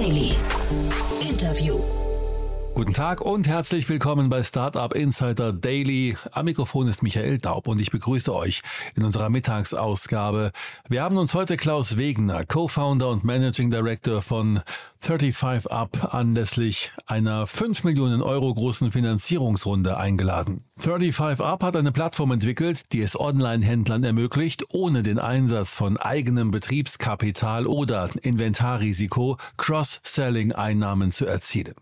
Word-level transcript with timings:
Daily. 0.00 0.29
Guten 2.72 2.94
Tag 2.94 3.20
und 3.20 3.48
herzlich 3.48 3.88
willkommen 3.88 4.30
bei 4.30 4.42
Startup 4.44 4.94
Insider 4.94 5.52
Daily. 5.52 6.16
Am 6.30 6.44
Mikrofon 6.44 6.86
ist 6.88 7.02
Michael 7.02 7.38
Daub 7.38 7.66
und 7.66 7.80
ich 7.80 7.90
begrüße 7.90 8.34
euch 8.34 8.62
in 8.96 9.02
unserer 9.02 9.28
Mittagsausgabe. 9.28 10.52
Wir 10.88 11.02
haben 11.02 11.18
uns 11.18 11.34
heute 11.34 11.56
Klaus 11.56 11.96
Wegener, 11.96 12.44
Co-Founder 12.44 13.10
und 13.10 13.24
Managing 13.24 13.70
Director 13.70 14.22
von 14.22 14.62
35 15.00 15.70
Up, 15.70 16.14
anlässlich 16.14 16.92
einer 17.06 17.46
5 17.46 17.84
Millionen 17.84 18.22
Euro 18.22 18.54
großen 18.54 18.92
Finanzierungsrunde 18.92 19.96
eingeladen. 19.96 20.64
35 20.76 21.44
Up 21.44 21.62
hat 21.64 21.76
eine 21.76 21.92
Plattform 21.92 22.30
entwickelt, 22.30 22.92
die 22.92 23.02
es 23.02 23.18
Online-Händlern 23.18 24.04
ermöglicht, 24.04 24.64
ohne 24.72 25.02
den 25.02 25.18
Einsatz 25.18 25.70
von 25.70 25.96
eigenem 25.96 26.50
Betriebskapital 26.50 27.66
oder 27.66 28.08
Inventarrisiko 28.22 29.38
Cross-Selling-Einnahmen 29.56 31.10
zu 31.10 31.26
erzielen. 31.26 31.74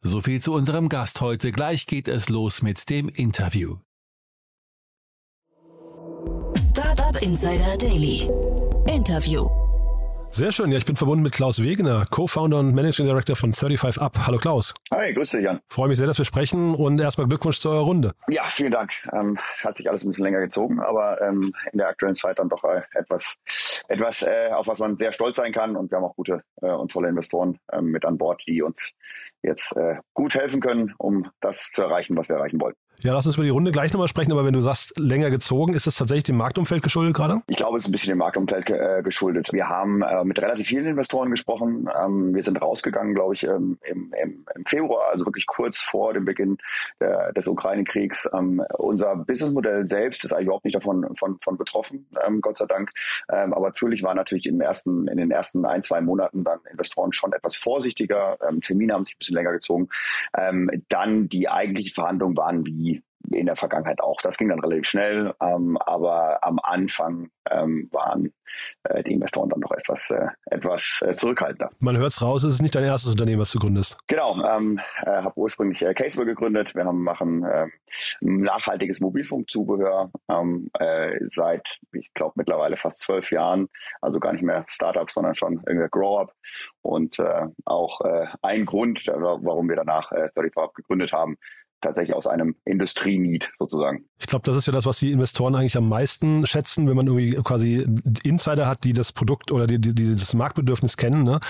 So 0.00 0.20
viel 0.20 0.40
zu 0.42 0.52
unserem 0.52 0.88
Gast 0.88 1.20
heute. 1.20 1.52
Gleich 1.52 1.86
geht 1.86 2.08
es 2.08 2.28
los 2.28 2.62
mit 2.62 2.90
dem 2.90 3.08
Interview. 3.08 3.78
Startup 6.56 7.20
Insider 7.22 7.76
Daily. 7.76 8.28
Interview. 8.86 9.61
Sehr 10.34 10.50
schön. 10.50 10.72
Ja, 10.72 10.78
ich 10.78 10.86
bin 10.86 10.96
verbunden 10.96 11.22
mit 11.22 11.34
Klaus 11.34 11.62
Wegener, 11.62 12.06
Co-Founder 12.08 12.58
und 12.58 12.74
Managing 12.74 13.04
Director 13.04 13.36
von 13.36 13.52
35 13.52 14.00
Up. 14.00 14.16
Hallo 14.26 14.38
Klaus. 14.38 14.72
Hi, 14.90 15.12
grüß 15.12 15.28
dich, 15.28 15.42
Jan. 15.42 15.60
Freue 15.68 15.88
mich 15.88 15.98
sehr, 15.98 16.06
dass 16.06 16.16
wir 16.16 16.24
sprechen 16.24 16.74
und 16.74 16.98
erstmal 16.98 17.28
Glückwunsch 17.28 17.60
zu 17.60 17.68
eurer 17.68 17.82
Runde. 17.82 18.12
Ja, 18.28 18.44
vielen 18.44 18.72
Dank. 18.72 18.92
Ähm, 19.12 19.38
hat 19.62 19.76
sich 19.76 19.90
alles 19.90 20.04
ein 20.04 20.08
bisschen 20.08 20.24
länger 20.24 20.40
gezogen, 20.40 20.80
aber 20.80 21.20
ähm, 21.20 21.52
in 21.70 21.76
der 21.76 21.88
aktuellen 21.88 22.14
Zeit 22.14 22.38
dann 22.38 22.48
doch 22.48 22.64
äh, 22.64 22.80
etwas, 22.94 23.36
etwas 23.88 24.22
äh, 24.22 24.48
auf 24.54 24.66
was 24.66 24.78
man 24.78 24.96
sehr 24.96 25.12
stolz 25.12 25.36
sein 25.36 25.52
kann. 25.52 25.76
Und 25.76 25.90
wir 25.90 25.98
haben 25.98 26.04
auch 26.04 26.16
gute 26.16 26.42
äh, 26.62 26.70
und 26.70 26.90
tolle 26.90 27.10
Investoren 27.10 27.58
ähm, 27.70 27.90
mit 27.90 28.06
an 28.06 28.16
Bord, 28.16 28.42
die 28.46 28.62
uns 28.62 28.92
jetzt 29.42 29.76
äh, 29.76 29.96
gut 30.14 30.34
helfen 30.34 30.62
können, 30.62 30.94
um 30.96 31.30
das 31.42 31.68
zu 31.68 31.82
erreichen, 31.82 32.16
was 32.16 32.30
wir 32.30 32.36
erreichen 32.36 32.58
wollen. 32.58 32.74
Ja, 33.04 33.12
lass 33.12 33.26
uns 33.26 33.34
über 33.34 33.42
die 33.42 33.50
Runde 33.50 33.72
gleich 33.72 33.92
nochmal 33.92 34.06
sprechen, 34.06 34.30
aber 34.30 34.44
wenn 34.44 34.52
du 34.52 34.60
sagst, 34.60 34.96
länger 34.96 35.28
gezogen, 35.30 35.74
ist 35.74 35.88
es 35.88 35.96
tatsächlich 35.96 36.22
dem 36.22 36.36
Marktumfeld 36.36 36.84
geschuldet 36.84 37.16
gerade? 37.16 37.40
Ich 37.48 37.56
glaube, 37.56 37.76
es 37.76 37.82
ist 37.82 37.88
ein 37.88 37.92
bisschen 37.92 38.10
dem 38.10 38.18
Marktumfeld 38.18 38.70
äh, 38.70 39.02
geschuldet. 39.02 39.52
Wir 39.52 39.68
haben 39.68 40.02
äh, 40.02 40.22
mit 40.22 40.40
relativ 40.40 40.68
vielen 40.68 40.86
Investoren 40.86 41.28
gesprochen. 41.28 41.88
Ähm, 42.00 42.32
wir 42.32 42.44
sind 42.44 42.62
rausgegangen, 42.62 43.12
glaube 43.14 43.34
ich, 43.34 43.42
ähm, 43.42 43.76
im, 43.82 44.14
im, 44.22 44.44
Februar, 44.66 45.10
also 45.10 45.26
wirklich 45.26 45.46
kurz 45.46 45.80
vor 45.80 46.14
dem 46.14 46.24
Beginn 46.24 46.58
der, 47.00 47.32
des 47.32 47.48
Ukraine-Kriegs. 47.48 48.30
Ähm, 48.32 48.62
unser 48.78 49.16
Businessmodell 49.16 49.84
selbst 49.84 50.24
ist 50.24 50.32
eigentlich 50.32 50.46
überhaupt 50.46 50.64
nicht 50.64 50.76
davon 50.76 51.04
von, 51.16 51.40
von 51.42 51.58
betroffen, 51.58 52.06
ähm, 52.24 52.40
Gott 52.40 52.56
sei 52.56 52.66
Dank. 52.66 52.92
Ähm, 53.32 53.52
aber 53.52 53.66
natürlich 53.66 54.04
war 54.04 54.14
natürlich 54.14 54.46
im 54.46 54.60
ersten, 54.60 55.08
in 55.08 55.16
den 55.16 55.32
ersten 55.32 55.64
ein, 55.66 55.82
zwei 55.82 56.00
Monaten 56.00 56.44
dann 56.44 56.60
Investoren 56.70 57.12
schon 57.12 57.32
etwas 57.32 57.56
vorsichtiger. 57.56 58.38
Ähm, 58.48 58.60
Termine 58.60 58.94
haben 58.94 59.04
sich 59.04 59.16
ein 59.16 59.18
bisschen 59.18 59.34
länger 59.34 59.52
gezogen. 59.52 59.88
dann 60.88 61.28
die 61.28 61.48
eigentlichen 61.48 61.94
Verhandlungen 61.94 62.36
waren 62.36 62.64
wie 62.64 62.81
in 63.32 63.46
der 63.46 63.56
Vergangenheit 63.56 64.00
auch. 64.00 64.20
Das 64.22 64.36
ging 64.36 64.48
dann 64.48 64.60
relativ 64.60 64.86
schnell, 64.86 65.34
ähm, 65.40 65.76
aber 65.78 66.44
am 66.44 66.58
Anfang 66.62 67.30
ähm, 67.50 67.88
waren 67.92 68.32
äh, 68.84 69.02
die 69.02 69.12
Investoren 69.12 69.48
dann 69.48 69.60
doch 69.60 69.72
etwas, 69.72 70.10
äh, 70.10 70.26
etwas 70.46 71.02
äh, 71.04 71.14
zurückhaltender. 71.14 71.70
Man 71.78 71.96
hört 71.96 72.12
es 72.12 72.22
raus, 72.22 72.44
es 72.44 72.54
ist 72.54 72.62
nicht 72.62 72.74
dein 72.74 72.84
erstes 72.84 73.10
Unternehmen, 73.10 73.40
was 73.40 73.52
du 73.52 73.58
gründest. 73.58 73.98
Genau, 74.06 74.42
ähm, 74.44 74.80
äh, 75.04 75.10
habe 75.10 75.36
ursprünglich 75.36 75.82
äh, 75.82 75.94
Casewell 75.94 76.26
gegründet. 76.26 76.74
Wir 76.74 76.84
haben, 76.84 77.02
machen 77.02 77.44
äh, 77.44 77.66
nachhaltiges 78.20 79.00
Mobilfunkzubehör 79.00 80.10
ähm, 80.28 80.70
äh, 80.78 81.18
seit, 81.30 81.78
ich 81.92 82.12
glaube, 82.14 82.34
mittlerweile 82.36 82.76
fast 82.76 83.00
zwölf 83.00 83.30
Jahren. 83.30 83.68
Also 84.00 84.20
gar 84.20 84.32
nicht 84.32 84.42
mehr 84.42 84.64
Startup, 84.68 85.10
sondern 85.10 85.34
schon 85.34 85.62
irgendwie 85.66 85.88
Grow-Up. 85.90 86.34
Und 86.82 87.18
äh, 87.18 87.46
auch 87.64 88.00
äh, 88.02 88.26
ein 88.42 88.66
Grund, 88.66 89.06
warum 89.06 89.68
wir 89.68 89.76
danach 89.76 90.12
äh, 90.12 90.28
35 90.34 90.74
gegründet 90.74 91.12
haben, 91.12 91.36
tatsächlich 91.82 92.14
aus 92.14 92.26
einem 92.26 92.56
Industrieneed 92.64 93.50
sozusagen. 93.58 94.04
Ich 94.18 94.26
glaube, 94.26 94.44
das 94.44 94.56
ist 94.56 94.66
ja 94.66 94.72
das, 94.72 94.86
was 94.86 94.98
die 94.98 95.12
Investoren 95.12 95.54
eigentlich 95.54 95.76
am 95.76 95.88
meisten 95.88 96.46
schätzen, 96.46 96.88
wenn 96.88 96.96
man 96.96 97.06
irgendwie 97.06 97.32
quasi 97.42 97.86
Insider 98.22 98.66
hat, 98.66 98.84
die 98.84 98.92
das 98.92 99.12
Produkt 99.12 99.52
oder 99.52 99.66
die, 99.66 99.80
die, 99.80 99.94
die 99.94 100.12
das 100.12 100.34
Marktbedürfnis 100.34 100.96
kennen. 100.96 101.24
Ne? 101.24 101.40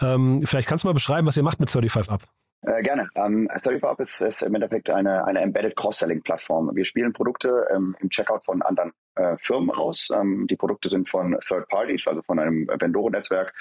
Ähm, 0.00 0.42
vielleicht 0.44 0.68
kannst 0.68 0.84
du 0.84 0.88
mal 0.88 0.94
beschreiben, 0.94 1.26
was 1.26 1.36
ihr 1.36 1.42
macht 1.42 1.60
mit 1.60 1.70
35 1.70 2.10
Up. 2.10 2.22
Äh, 2.64 2.82
gerne. 2.82 3.08
Ähm, 3.16 3.48
35 3.50 3.82
Up 3.82 4.00
ist, 4.00 4.20
ist 4.20 4.42
im 4.42 4.54
Endeffekt 4.54 4.88
eine, 4.88 5.24
eine 5.24 5.40
Embedded 5.40 5.74
Cross-Selling-Plattform. 5.74 6.70
Wir 6.74 6.84
spielen 6.84 7.12
Produkte 7.12 7.66
ähm, 7.74 7.96
im 8.00 8.08
Checkout 8.08 8.44
von 8.44 8.62
anderen 8.62 8.92
äh, 9.16 9.36
Firmen 9.38 9.70
aus. 9.70 10.08
Ähm, 10.14 10.46
die 10.48 10.54
Produkte 10.54 10.88
sind 10.88 11.08
von 11.08 11.36
Third 11.46 11.68
Parties, 11.68 12.06
also 12.06 12.22
von 12.22 12.38
einem 12.38 12.68
Vendoren-Netzwerk. 12.68 13.52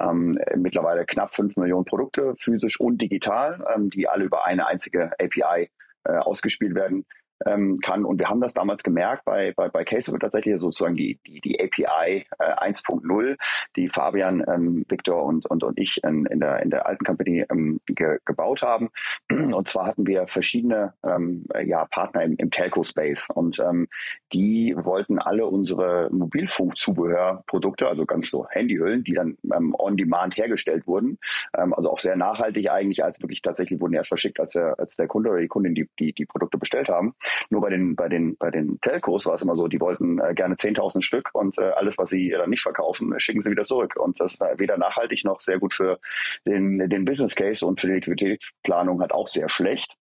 Ähm, 0.00 0.38
mittlerweile 0.56 1.06
knapp 1.06 1.34
fünf 1.34 1.56
Millionen 1.56 1.84
Produkte, 1.84 2.34
physisch 2.36 2.80
und 2.80 3.00
digital, 3.00 3.64
ähm, 3.74 3.90
die 3.90 4.08
alle 4.08 4.24
über 4.24 4.44
eine 4.44 4.66
einzige 4.66 5.12
API 5.20 5.70
äh, 6.04 6.12
ausgespielt 6.16 6.74
werden 6.74 7.06
ähm, 7.46 7.80
kann. 7.80 8.04
Und 8.04 8.18
wir 8.18 8.28
haben 8.28 8.40
das 8.40 8.54
damals 8.54 8.82
gemerkt 8.82 9.24
bei, 9.24 9.52
bei, 9.56 9.68
bei 9.68 9.84
Casable 9.84 10.18
tatsächlich 10.18 10.58
sozusagen 10.60 10.96
die, 10.96 11.18
die, 11.26 11.40
die 11.40 11.60
API 11.60 12.26
äh, 12.38 12.70
1.0, 12.70 13.36
die 13.76 13.88
Fabian, 13.88 14.44
ähm, 14.48 14.84
Victor 14.88 15.22
und, 15.24 15.46
und, 15.46 15.64
und 15.64 15.78
ich 15.78 16.02
in, 16.04 16.26
in, 16.26 16.40
der, 16.40 16.62
in 16.62 16.70
der 16.70 16.86
alten 16.86 17.04
Company 17.04 17.44
ähm, 17.50 17.80
ge, 17.86 18.18
gebaut 18.24 18.62
haben. 18.62 18.90
Und 19.30 19.68
zwar 19.68 19.86
hatten 19.86 20.06
wir 20.06 20.26
verschiedene 20.26 20.94
ähm, 21.04 21.44
ja, 21.64 21.84
Partner 21.86 22.22
im, 22.22 22.36
im 22.36 22.50
Telco-Space 22.50 23.28
und 23.34 23.58
ähm, 23.60 23.88
die 24.32 24.74
wollten 24.76 25.18
alle 25.18 25.46
unsere 25.46 26.08
Mobilfunkzubehörprodukte, 26.12 27.88
also 27.88 28.04
ganz 28.04 28.30
so 28.30 28.46
Handyhüllen, 28.48 29.04
die 29.04 29.14
dann 29.14 29.36
ähm, 29.54 29.74
on 29.78 29.96
demand 29.96 30.36
hergestellt 30.36 30.86
wurden, 30.86 31.18
ähm, 31.56 31.74
also 31.74 31.90
auch 31.90 31.98
sehr 31.98 32.16
nachhaltig 32.16 32.70
eigentlich, 32.70 33.04
als 33.04 33.20
wirklich 33.22 33.42
tatsächlich 33.42 33.80
wurden 33.80 33.94
erst 33.94 34.08
verschickt, 34.08 34.40
als 34.40 34.52
der, 34.52 34.78
als 34.78 34.96
der 34.96 35.08
Kunde 35.08 35.30
oder 35.30 35.40
die 35.40 35.48
Kundin 35.48 35.74
die, 35.74 35.88
die, 35.98 36.12
die 36.12 36.26
Produkte 36.26 36.58
bestellt 36.58 36.88
haben. 36.88 37.14
Nur 37.50 37.60
bei 37.60 37.70
den, 37.70 37.96
bei 37.96 38.08
den, 38.08 38.36
bei 38.36 38.50
den 38.50 38.80
Telcos 38.80 39.26
war 39.26 39.34
es 39.34 39.42
immer 39.42 39.56
so, 39.56 39.68
die 39.68 39.80
wollten 39.80 40.18
äh, 40.18 40.34
gerne 40.34 40.54
10.000 40.54 41.02
Stück 41.02 41.30
und 41.32 41.58
äh, 41.58 41.70
alles, 41.70 41.98
was 41.98 42.10
sie 42.10 42.30
dann 42.30 42.50
nicht 42.50 42.62
verkaufen, 42.62 43.18
schicken 43.18 43.40
sie 43.40 43.50
wieder 43.50 43.64
zurück. 43.64 43.94
Und 43.96 44.20
das 44.20 44.38
war 44.40 44.58
weder 44.58 44.76
nachhaltig 44.78 45.24
noch 45.24 45.40
sehr 45.40 45.58
gut 45.58 45.74
für 45.74 45.98
den, 46.46 46.88
den 46.88 47.04
Business 47.04 47.34
Case 47.34 47.64
und 47.66 47.80
für 47.80 47.88
die 47.88 47.94
Liquiditätsplanung 47.94 49.00
halt 49.00 49.12
auch 49.12 49.28
sehr 49.28 49.48
schlecht. 49.48 49.96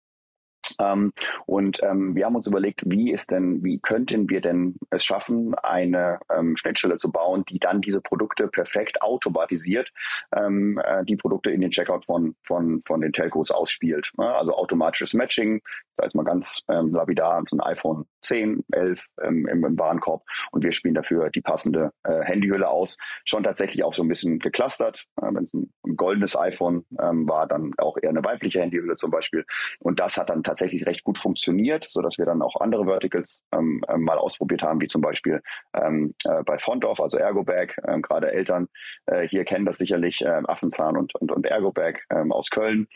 Ähm, 0.80 1.13
und 1.46 1.81
ähm, 1.84 2.16
wir 2.16 2.25
haben 2.25 2.36
uns 2.36 2.47
überlegt, 2.47 2.84
wie 2.86 3.12
ist 3.12 3.31
denn, 3.31 3.63
wie 3.63 3.80
könnten 3.80 4.30
wir 4.30 4.41
denn 4.41 4.75
es 4.90 5.03
schaffen, 5.06 5.56
eine 5.56 6.19
ähm, 6.36 6.56
Schnittstelle 6.58 6.97
zu 6.97 7.12
bauen, 7.12 7.44
die 7.50 7.59
dann 7.59 7.81
diese 7.81 8.02
Produkte 8.02 8.47
perfekt 8.47 9.02
automatisiert, 9.02 9.91
ähm, 10.36 10.80
äh, 10.84 11.03
die 11.06 11.16
Produkte 11.16 11.52
in 11.52 11.62
den 11.62 11.72
Checkout 11.72 12.06
von, 12.06 12.36
von, 12.44 12.81
von 12.86 13.02
den 13.02 13.13
Telcos 13.13 13.52
ausspielt. 13.52 14.12
Ne? 14.18 14.34
Also 14.34 14.53
automatisches 14.53 15.13
Matching, 15.13 15.62
da 15.97 16.06
ist 16.06 16.16
mal 16.16 16.24
ganz 16.24 16.62
ähm, 16.69 16.94
lapidar, 16.94 17.44
so 17.47 17.57
ein 17.57 17.62
iPhone 17.62 18.06
10, 18.22 18.63
11 18.72 19.06
ähm, 19.24 19.47
im, 19.47 19.66
im 19.66 19.80
Warenkorb 19.80 20.24
und 20.52 20.63
wir 20.63 20.72
spielen 20.72 20.96
dafür 20.96 21.30
die 21.30 21.42
passende 21.42 21.92
äh, 22.03 22.22
Handyhülle 22.24 22.68
aus. 22.68 22.97
Schon 23.24 23.44
tatsächlich 23.44 23.84
auch 23.84 23.94
so 23.94 24.03
ein 24.03 24.07
bisschen 24.07 24.40
geclustert. 24.40 25.06
Äh, 25.22 25.28
Wenn 25.31 25.44
es 25.44 25.53
ein, 25.53 25.72
goldenes 25.96 26.38
iPhone 26.38 26.86
ähm, 27.00 27.28
war, 27.30 27.47
dann 27.47 27.72
auch 27.78 27.97
eher 28.02 28.09
eine 28.09 28.24
weibliche 28.24 28.59
Handyhülle 28.59 28.96
zum 28.96 29.12
Beispiel. 29.12 29.46
Und 29.80 30.00
das 30.00 30.18
hat 30.18 30.30
dann 30.30 30.44
tatsächlich 30.44 30.64
recht 30.73 31.03
gut 31.03 31.17
funktioniert, 31.17 31.87
so 31.89 32.01
dass 32.01 32.17
wir 32.17 32.25
dann 32.25 32.41
auch 32.41 32.59
andere 32.59 32.85
Verticals 32.85 33.41
ähm, 33.53 33.83
äh, 33.87 33.97
mal 33.97 34.17
ausprobiert 34.17 34.61
haben, 34.61 34.81
wie 34.81 34.87
zum 34.87 35.01
Beispiel 35.01 35.41
ähm, 35.73 36.13
äh, 36.25 36.43
bei 36.43 36.57
Fondorf, 36.57 36.99
also 36.99 37.17
Ergobag. 37.17 37.75
Ähm, 37.87 38.01
Gerade 38.01 38.31
Eltern 38.31 38.67
äh, 39.05 39.27
hier 39.27 39.45
kennen 39.45 39.65
das 39.65 39.77
sicherlich, 39.77 40.21
äh, 40.21 40.41
Affenzahn 40.45 40.97
und, 40.97 41.15
und, 41.15 41.31
und 41.31 41.45
Ergobag 41.45 42.01
ähm, 42.09 42.31
aus 42.31 42.49
Köln 42.49 42.87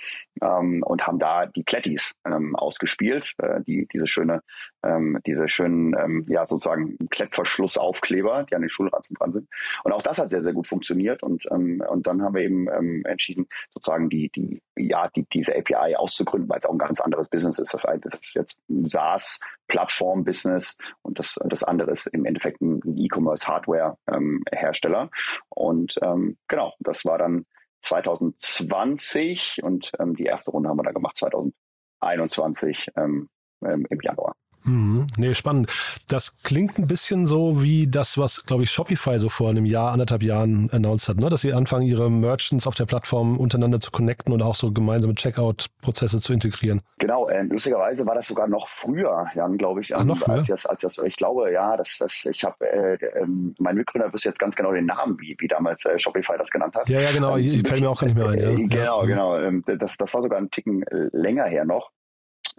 ähm, 0.42 0.84
und 0.84 1.08
haben 1.08 1.20
da 1.20 1.46
die 1.46 1.64
Klettis 1.64 2.14
ähm, 2.26 2.56
ausgespielt, 2.56 3.34
äh, 3.38 3.62
die 3.62 3.88
diese 3.92 4.08
schöne 4.08 4.42
ähm, 4.84 5.20
diese 5.26 5.50
schönen, 5.50 5.96
ähm, 5.98 6.26
ja, 6.30 6.46
sozusagen 6.46 6.98
Klettverschlussaufkleber, 7.10 8.46
die 8.50 8.56
an 8.56 8.62
den 8.62 8.70
Schulranzen 8.70 9.16
dran 9.16 9.34
sind. 9.34 9.50
Und 9.84 9.92
auch 9.92 10.02
das 10.02 10.20
hat 10.20 10.30
sehr, 10.30 10.42
sehr 10.42 10.54
gut 10.54 10.68
funktioniert. 10.68 11.24
Und, 11.24 11.46
ähm, 11.52 11.84
und 11.90 12.08
dann 12.08 12.22
haben 12.22 12.36
wir 12.36 12.42
eben 12.42 12.68
ähm, 12.70 13.04
entschieden, 13.06 13.48
sozusagen 13.74 14.10
die, 14.10 14.30
die, 14.30 14.62
ja, 14.78 15.10
die, 15.10 15.26
diese 15.34 15.56
API 15.56 15.96
auszugründen, 15.96 16.50
weil 16.50 16.60
es 16.60 16.66
auch 16.66 16.72
ein 16.72 16.78
ganz 16.78 17.02
anderes 17.02 17.30
Business 17.30 17.59
ist. 17.60 17.74
Das, 17.74 17.84
das 17.84 18.14
ist 18.14 18.34
jetzt 18.34 18.62
ein 18.70 18.86
SaaS-Plattform-Business 18.86 20.78
und 21.02 21.20
das, 21.20 21.38
das 21.46 21.64
andere 21.64 21.92
ist 21.92 22.08
im 22.08 22.26
Endeffekt 22.26 22.62
ein 22.62 22.82
E-Commerce-Hardware-Hersteller. 22.98 25.10
Und 25.50 25.98
ähm, 26.02 26.38
genau, 26.48 26.74
das 26.80 27.04
war 27.06 27.18
dann 27.18 27.46
2020 27.82 29.64
und 29.64 29.92
ähm, 30.00 30.16
die 30.16 30.26
erste 30.26 30.52
Runde 30.52 30.70
haben 30.70 30.78
wir 30.78 30.84
da 30.84 30.92
gemacht 30.92 31.18
2021 31.18 32.88
ähm, 32.96 33.30
ähm, 33.64 33.86
im 33.90 34.00
Januar. 34.02 34.36
Mhm. 34.70 35.08
Nee, 35.18 35.34
spannend. 35.34 35.72
Das 36.08 36.42
klingt 36.44 36.78
ein 36.78 36.88
bisschen 36.88 37.26
so 37.26 37.64
wie 37.64 37.88
das, 37.88 38.18
was, 38.18 38.46
glaube 38.46 38.64
ich, 38.64 38.72
Shopify 38.72 39.18
so 39.18 39.30
vor 39.30 39.50
einem 39.50 39.66
Jahr, 39.66 39.92
anderthalb 39.92 40.24
Jahren 40.24 40.70
announced 40.72 41.10
hat, 41.10 41.18
ne? 41.18 41.30
dass 41.30 41.42
sie 41.42 41.54
anfangen, 41.54 41.86
ihre 41.86 42.10
Merchants 42.12 42.68
auf 42.68 42.76
der 42.76 42.86
Plattform 42.86 43.38
untereinander 43.38 43.80
zu 43.80 43.92
connecten 43.92 44.34
und 44.34 44.42
auch 44.42 44.56
so 44.56 44.72
gemeinsame 44.72 45.16
Checkout-Prozesse 45.16 46.20
zu 46.20 46.34
integrieren. 46.34 46.82
Genau, 47.00 47.28
äh, 47.30 47.44
lustigerweise 47.44 48.06
war 48.06 48.16
das 48.16 48.28
sogar 48.28 48.48
noch 48.48 48.68
früher, 48.68 49.28
Jan, 49.36 49.58
glaube 49.58 49.82
ich. 49.82 49.96
Ach, 49.96 50.04
noch 50.04 50.18
früher? 50.18 50.36
Als 50.36 50.48
das, 50.48 50.66
als 50.66 50.82
das, 50.82 50.98
ich 51.00 51.16
glaube, 51.16 51.52
ja, 51.52 51.76
das, 51.76 51.98
das, 52.00 52.26
ich 52.30 52.44
habe, 52.44 52.66
äh, 52.72 52.94
äh, 52.94 53.26
mein 53.58 53.76
Mitgründer 53.76 54.14
wüsste 54.14 54.30
jetzt 54.30 54.40
ganz 54.40 54.56
genau 54.56 54.72
den 54.72 54.86
Namen, 54.86 55.18
wie, 55.20 55.36
wie 55.40 55.48
damals 55.48 55.86
äh, 55.86 55.98
Shopify 55.98 56.34
das 56.38 56.50
genannt 56.50 56.76
hat. 56.76 56.88
Ja, 56.90 57.00
ja, 57.02 57.12
genau, 57.12 57.38
ähm, 57.38 57.66
fällt 57.66 57.82
mir 57.82 57.90
auch 57.90 58.00
gar 58.00 58.08
nicht 58.08 58.18
mehr 58.18 58.28
ein. 58.28 58.40
Ja. 58.40 58.52
Genau, 58.56 59.02
genau. 59.06 59.38
Ähm, 59.40 59.64
das, 59.66 59.98
das 59.98 60.14
war 60.14 60.22
sogar 60.22 60.40
ein 60.40 60.52
Ticken 60.52 60.84
äh, 60.84 61.10
länger 61.12 61.46
her 61.46 61.66
noch. 61.66 61.92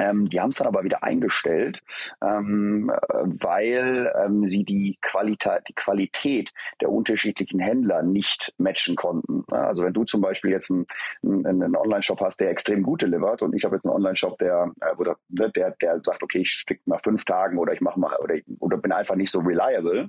Ähm, 0.01 0.29
die 0.29 0.41
haben 0.41 0.49
es 0.49 0.57
dann 0.57 0.67
aber 0.67 0.83
wieder 0.83 1.03
eingestellt, 1.05 1.83
ähm, 2.23 2.91
weil 3.11 4.13
ähm, 4.25 4.49
sie 4.49 4.65
die, 4.65 4.99
Qualita 5.03 5.61
die 5.61 5.75
Qualität 5.75 6.53
der 6.81 6.91
unterschiedlichen 6.91 7.61
Händler 7.61 8.03
nicht 8.03 8.55
matchen 8.57 8.97
konnten. 8.97 9.45
Also 9.51 9.85
wenn 9.85 9.93
du 9.93 10.05
zum 10.05 10.23
Beispiel 10.23 10.51
jetzt 10.51 10.71
einen, 10.71 10.87
einen 11.23 11.77
Online-Shop 11.77 12.21
hast, 12.21 12.41
der 12.41 12.51
extrem 12.51 12.83
gut 12.83 13.03
delivert 13.03 13.43
und 13.43 13.55
ich 13.55 13.65
habe 13.65 13.77
jetzt 13.77 13.85
einen 13.85 13.95
Online-Shop, 13.95 14.39
der, 14.39 14.73
äh, 14.81 14.95
oder, 14.97 15.17
ne, 15.29 15.51
der, 15.51 15.73
der 15.73 16.01
sagt, 16.03 16.23
okay, 16.23 16.39
ich 16.41 16.53
stick 16.53 16.81
nach 16.87 17.03
fünf 17.03 17.25
Tagen 17.25 17.59
oder 17.59 17.73
ich 17.73 17.81
mache 17.81 18.01
mal 18.01 18.17
oder, 18.17 18.37
oder 18.59 18.79
bin 18.79 18.93
einfach 18.93 19.17
nicht 19.17 19.31
so 19.31 19.41
reliable, 19.41 20.09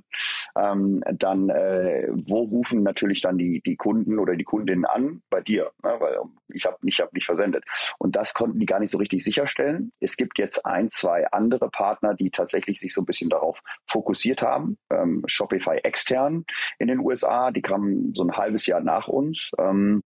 ähm, 0.56 1.02
dann 1.12 1.50
äh, 1.50 2.08
wo 2.10 2.40
rufen 2.44 2.82
natürlich 2.82 3.20
dann 3.20 3.36
die, 3.36 3.60
die 3.60 3.76
Kunden 3.76 4.18
oder 4.18 4.36
die 4.36 4.44
Kundinnen 4.44 4.86
an? 4.86 5.22
Bei 5.28 5.40
dir, 5.40 5.70
ne? 5.82 5.96
weil 5.98 6.16
ich 6.48 6.64
habe 6.66 6.76
ich 6.82 7.00
hab 7.00 7.12
nicht 7.12 7.26
versendet. 7.26 7.64
Und 7.98 8.16
das 8.16 8.34
konnten 8.34 8.58
die 8.58 8.66
gar 8.66 8.80
nicht 8.80 8.90
so 8.90 8.98
richtig 8.98 9.24
sicherstellen. 9.24 9.81
Es 10.00 10.16
gibt 10.16 10.38
jetzt 10.38 10.64
ein, 10.66 10.90
zwei 10.90 11.26
andere 11.32 11.70
Partner, 11.70 12.14
die 12.14 12.30
tatsächlich 12.30 12.78
sich 12.80 12.92
so 12.94 13.00
ein 13.02 13.06
bisschen 13.06 13.30
darauf 13.30 13.60
fokussiert 13.86 14.42
haben. 14.42 14.78
Ähm, 14.90 15.22
Shopify 15.26 15.78
extern 15.82 16.44
in 16.78 16.88
den 16.88 17.00
USA, 17.00 17.50
die 17.50 17.62
kamen 17.62 18.14
so 18.14 18.24
ein 18.24 18.36
halbes 18.36 18.66
Jahr 18.66 18.80
nach 18.80 19.08
uns. 19.08 19.50
Ähm, 19.58 20.02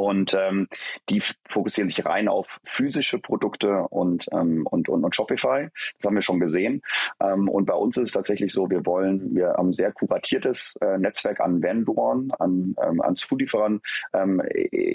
und 0.00 0.34
ähm, 0.34 0.66
die 1.10 1.20
fokussieren 1.46 1.90
sich 1.90 2.06
rein 2.06 2.28
auf 2.28 2.58
physische 2.64 3.18
Produkte 3.18 3.82
und, 3.90 4.26
ähm, 4.32 4.66
und, 4.66 4.88
und, 4.88 5.04
und 5.04 5.14
Shopify. 5.14 5.68
Das 5.98 6.06
haben 6.06 6.14
wir 6.14 6.22
schon 6.22 6.40
gesehen. 6.40 6.80
Ähm, 7.22 7.50
und 7.50 7.66
bei 7.66 7.74
uns 7.74 7.98
ist 7.98 8.08
es 8.08 8.12
tatsächlich 8.12 8.54
so, 8.54 8.70
wir 8.70 8.86
wollen, 8.86 9.34
wir 9.34 9.50
haben 9.58 9.68
ein 9.68 9.72
sehr 9.74 9.92
kuratiertes 9.92 10.74
äh, 10.80 10.96
Netzwerk 10.96 11.40
an 11.40 11.62
Vendoren, 11.62 12.30
an, 12.38 12.74
ähm, 12.82 13.02
an 13.02 13.16
Zulieferern, 13.16 13.82
ähm, 14.14 14.42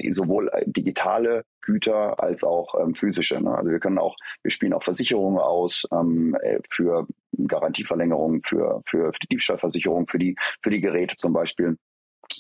sowohl 0.10 0.50
digitale 0.66 1.46
Güter 1.62 2.20
als 2.20 2.44
auch 2.44 2.74
ähm, 2.82 2.96
physische. 2.96 3.40
Ne? 3.40 3.56
Also 3.56 3.70
wir 3.70 3.80
können 3.80 4.00
auch, 4.00 4.16
wir 4.42 4.50
spielen 4.50 4.74
auch 4.74 4.84
Versicherungen 4.84 5.38
aus 5.38 5.88
ähm, 5.92 6.36
äh, 6.42 6.60
für 6.68 7.06
Garantieverlängerungen, 7.38 8.42
für, 8.42 8.82
für, 8.88 9.14
für 9.14 9.20
die 9.20 9.28
Diebstahlversicherung, 9.28 10.08
für 10.08 10.18
die, 10.18 10.36
für 10.64 10.72
die 10.72 10.82
Geräte 10.82 11.16
zum 11.16 11.34
Beispiel. 11.34 11.78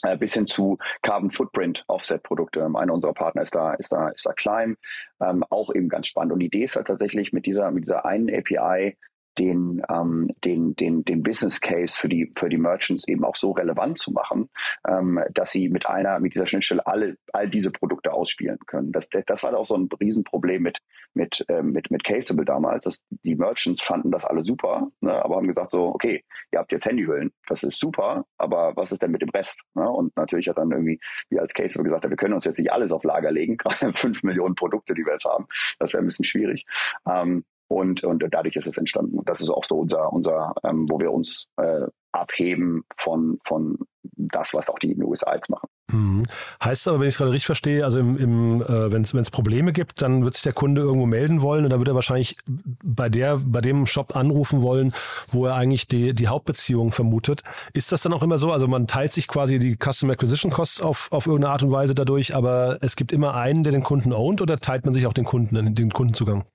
Äh, 0.03 0.17
bis 0.17 0.33
hin 0.33 0.47
zu 0.47 0.77
Carbon 1.01 1.31
Footprint 1.31 1.83
Offset 1.87 2.23
Produkte. 2.23 2.61
Ähm, 2.61 2.75
einer 2.75 2.93
unserer 2.93 3.13
Partner 3.13 3.41
ist 3.41 3.55
da, 3.55 3.73
ist 3.73 3.91
da, 3.91 4.09
ist 4.09 4.25
da 4.25 4.33
Climb. 4.33 4.77
Ähm, 5.21 5.43
auch 5.49 5.73
eben 5.73 5.89
ganz 5.89 6.07
spannend. 6.07 6.33
Und 6.33 6.39
die 6.39 6.47
Idee 6.47 6.63
ist 6.63 6.75
halt 6.75 6.87
tatsächlich 6.87 7.33
mit 7.33 7.45
dieser, 7.45 7.71
mit 7.71 7.85
dieser 7.85 8.05
einen 8.05 8.29
API 8.29 8.97
den, 9.37 9.81
ähm, 9.89 10.29
den, 10.43 10.75
den, 10.75 11.03
den 11.03 11.23
Business 11.23 11.61
Case 11.61 11.95
für 11.97 12.09
die, 12.09 12.31
für 12.35 12.49
die 12.49 12.57
Merchants 12.57 13.07
eben 13.07 13.23
auch 13.23 13.35
so 13.35 13.51
relevant 13.51 13.99
zu 13.99 14.11
machen, 14.11 14.49
ähm, 14.87 15.19
dass 15.33 15.51
sie 15.51 15.69
mit 15.69 15.85
einer, 15.85 16.19
mit 16.19 16.33
dieser 16.33 16.47
Schnittstelle 16.47 16.85
alle, 16.85 17.17
all 17.33 17.49
diese 17.49 17.71
Produkte 17.71 18.13
ausspielen 18.13 18.59
können. 18.65 18.91
Das, 18.91 19.09
das 19.09 19.43
war 19.43 19.57
auch 19.57 19.65
so 19.65 19.75
ein 19.75 19.89
Riesenproblem 19.99 20.61
mit, 20.63 20.79
mit, 21.13 21.45
ähm, 21.49 21.71
mit, 21.71 21.91
mit 21.91 22.03
Caseable 22.03 22.45
damals. 22.45 22.85
Dass 22.85 23.03
die 23.09 23.35
Merchants 23.35 23.81
fanden 23.81 24.11
das 24.11 24.25
alle 24.25 24.43
super, 24.43 24.87
ne, 25.01 25.23
aber 25.23 25.37
haben 25.37 25.47
gesagt 25.47 25.71
so, 25.71 25.87
okay, 25.87 26.23
ihr 26.51 26.59
habt 26.59 26.71
jetzt 26.71 26.85
Handyhüllen, 26.85 27.31
das 27.47 27.63
ist 27.63 27.79
super, 27.79 28.25
aber 28.37 28.73
was 28.75 28.91
ist 28.91 29.01
denn 29.01 29.11
mit 29.11 29.21
dem 29.21 29.29
Rest? 29.29 29.63
Ne? 29.73 29.89
Und 29.89 30.15
natürlich 30.15 30.47
hat 30.47 30.57
dann 30.57 30.71
irgendwie, 30.71 30.99
wie 31.29 31.39
als 31.39 31.53
Caseable 31.53 31.89
gesagt, 31.89 32.09
wir 32.09 32.17
können 32.17 32.33
uns 32.33 32.45
jetzt 32.45 32.59
nicht 32.59 32.71
alles 32.71 32.91
auf 32.91 33.03
Lager 33.03 33.31
legen, 33.31 33.57
gerade 33.57 33.93
fünf 33.93 34.23
Millionen 34.23 34.55
Produkte, 34.55 34.93
die 34.93 35.05
wir 35.05 35.13
jetzt 35.13 35.25
haben. 35.25 35.45
Das 35.79 35.93
wäre 35.93 36.03
ein 36.03 36.07
bisschen 36.07 36.25
schwierig. 36.25 36.65
Ähm, 37.07 37.43
und, 37.67 38.03
und 38.03 38.23
dadurch 38.31 38.55
ist 38.55 38.67
es 38.67 38.77
entstanden. 38.77 39.17
Und 39.17 39.29
das 39.29 39.41
ist 39.41 39.49
auch 39.49 39.63
so 39.63 39.79
unser, 39.79 40.11
unser 40.13 40.53
ähm, 40.63 40.85
wo 40.89 40.99
wir 40.99 41.11
uns 41.11 41.47
äh, 41.57 41.87
abheben 42.11 42.83
von, 42.95 43.39
von 43.45 43.77
das, 44.17 44.53
was 44.53 44.69
auch 44.69 44.79
die 44.79 44.91
in 44.91 44.99
den 44.99 45.07
USA 45.07 45.35
jetzt 45.35 45.49
machen. 45.49 45.67
Mhm. 45.91 46.23
Heißt 46.63 46.87
aber, 46.87 46.99
wenn 46.99 47.07
ich 47.07 47.13
es 47.13 47.17
gerade 47.17 47.31
richtig 47.31 47.45
verstehe, 47.45 47.83
also 47.83 47.99
im, 47.99 48.17
im, 48.17 48.61
äh, 48.61 48.91
wenn 48.91 49.01
es 49.01 49.31
Probleme 49.31 49.73
gibt, 49.73 50.01
dann 50.01 50.23
wird 50.23 50.33
sich 50.33 50.43
der 50.43 50.53
Kunde 50.53 50.81
irgendwo 50.81 51.05
melden 51.05 51.41
wollen 51.41 51.63
und 51.63 51.69
dann 51.69 51.79
wird 51.79 51.89
er 51.89 51.95
wahrscheinlich 51.95 52.37
bei 52.47 53.09
der, 53.09 53.37
bei 53.45 53.61
dem 53.61 53.85
Shop 53.85 54.15
anrufen 54.15 54.61
wollen, 54.61 54.93
wo 55.29 55.45
er 55.45 55.55
eigentlich 55.55 55.87
die, 55.87 56.13
die 56.13 56.27
Hauptbeziehung 56.27 56.91
vermutet. 56.91 57.43
Ist 57.73 57.91
das 57.91 58.01
dann 58.01 58.13
auch 58.13 58.23
immer 58.23 58.37
so? 58.37 58.51
Also 58.51 58.67
man 58.67 58.87
teilt 58.87 59.11
sich 59.11 59.27
quasi 59.27 59.59
die 59.59 59.77
Custom 59.77 60.09
Acquisition 60.09 60.51
Costs 60.51 60.81
auf, 60.81 61.11
auf 61.11 61.27
irgendeine 61.27 61.51
Art 61.51 61.63
und 61.63 61.71
Weise 61.71 61.93
dadurch, 61.93 62.35
aber 62.35 62.77
es 62.81 62.95
gibt 62.95 63.11
immer 63.11 63.35
einen, 63.35 63.63
der 63.63 63.71
den 63.71 63.83
Kunden 63.83 64.13
ownt 64.13 64.41
oder 64.41 64.57
teilt 64.57 64.85
man 64.85 64.93
sich 64.93 65.07
auch 65.07 65.13
den 65.13 65.25
Kunden, 65.25 65.73
den 65.73 65.91
Kundenzugang? 65.91 66.45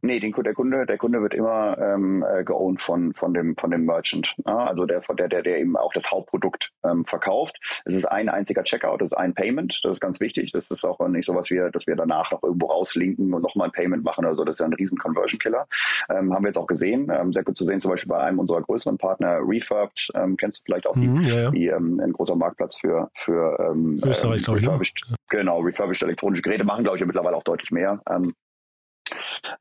Nee, 0.00 0.20
den, 0.20 0.32
der 0.32 0.54
Kunde, 0.54 0.86
der 0.86 0.96
Kunde 0.96 1.20
wird 1.22 1.34
immer 1.34 1.76
ähm, 1.78 2.24
äh, 2.28 2.44
geowned 2.44 2.80
von 2.80 3.14
von 3.14 3.34
dem 3.34 3.56
von 3.56 3.70
dem 3.70 3.84
Merchant. 3.84 4.34
Ja? 4.46 4.66
Also 4.66 4.86
der 4.86 5.00
der 5.00 5.28
der 5.28 5.42
der 5.42 5.58
eben 5.58 5.76
auch 5.76 5.92
das 5.92 6.10
Hauptprodukt 6.10 6.70
ähm, 6.84 7.04
verkauft. 7.04 7.58
Es 7.84 7.94
ist 7.94 8.04
ein 8.04 8.28
einziger 8.28 8.62
Checkout, 8.62 9.02
es 9.02 9.12
ist 9.12 9.18
ein 9.18 9.34
Payment. 9.34 9.80
Das 9.82 9.92
ist 9.92 10.00
ganz 10.00 10.20
wichtig. 10.20 10.52
Das 10.52 10.70
ist 10.70 10.84
auch 10.84 11.06
nicht 11.08 11.26
so 11.26 11.34
was 11.34 11.50
wir, 11.50 11.70
dass 11.70 11.86
wir 11.86 11.96
danach 11.96 12.30
noch 12.30 12.42
irgendwo 12.42 12.66
rauslinken 12.66 13.34
und 13.34 13.42
nochmal 13.42 13.68
ein 13.68 13.72
Payment 13.72 14.04
machen 14.04 14.24
oder 14.24 14.34
so. 14.34 14.44
Das 14.44 14.56
ist 14.56 14.60
ja 14.60 14.66
ein 14.66 14.72
riesen 14.72 14.98
Conversion 14.98 15.38
Killer. 15.38 15.66
Ähm, 16.10 16.32
haben 16.32 16.44
wir 16.44 16.48
jetzt 16.48 16.58
auch 16.58 16.66
gesehen. 16.66 17.10
Ähm, 17.12 17.32
sehr 17.32 17.44
gut 17.44 17.56
zu 17.56 17.64
sehen, 17.64 17.80
zum 17.80 17.90
Beispiel 17.90 18.08
bei 18.08 18.20
einem 18.20 18.38
unserer 18.38 18.62
größeren 18.62 18.98
Partner, 18.98 19.38
Refurbed. 19.42 20.10
Ähm, 20.14 20.36
kennst 20.36 20.58
du 20.58 20.62
vielleicht 20.64 20.86
auch 20.86 20.94
die, 20.94 21.08
mhm, 21.08 21.22
ja, 21.22 21.40
ja. 21.40 21.50
die 21.50 21.66
ähm, 21.66 22.00
ein 22.00 22.12
großer 22.12 22.36
Marktplatz 22.36 22.78
für 22.78 23.10
für 23.14 23.58
ähm, 23.60 23.98
Österreich, 24.04 24.46
ähm, 24.46 24.54
refurbished, 24.54 25.02
ich, 25.04 25.10
ne? 25.10 25.16
genau 25.28 25.60
refurbished 25.60 26.02
elektronische 26.02 26.42
Geräte 26.42 26.64
machen, 26.64 26.84
glaube 26.84 26.98
ich, 26.98 27.04
mittlerweile 27.04 27.36
auch 27.36 27.42
deutlich 27.42 27.70
mehr. 27.70 28.00
Ähm, 28.08 28.34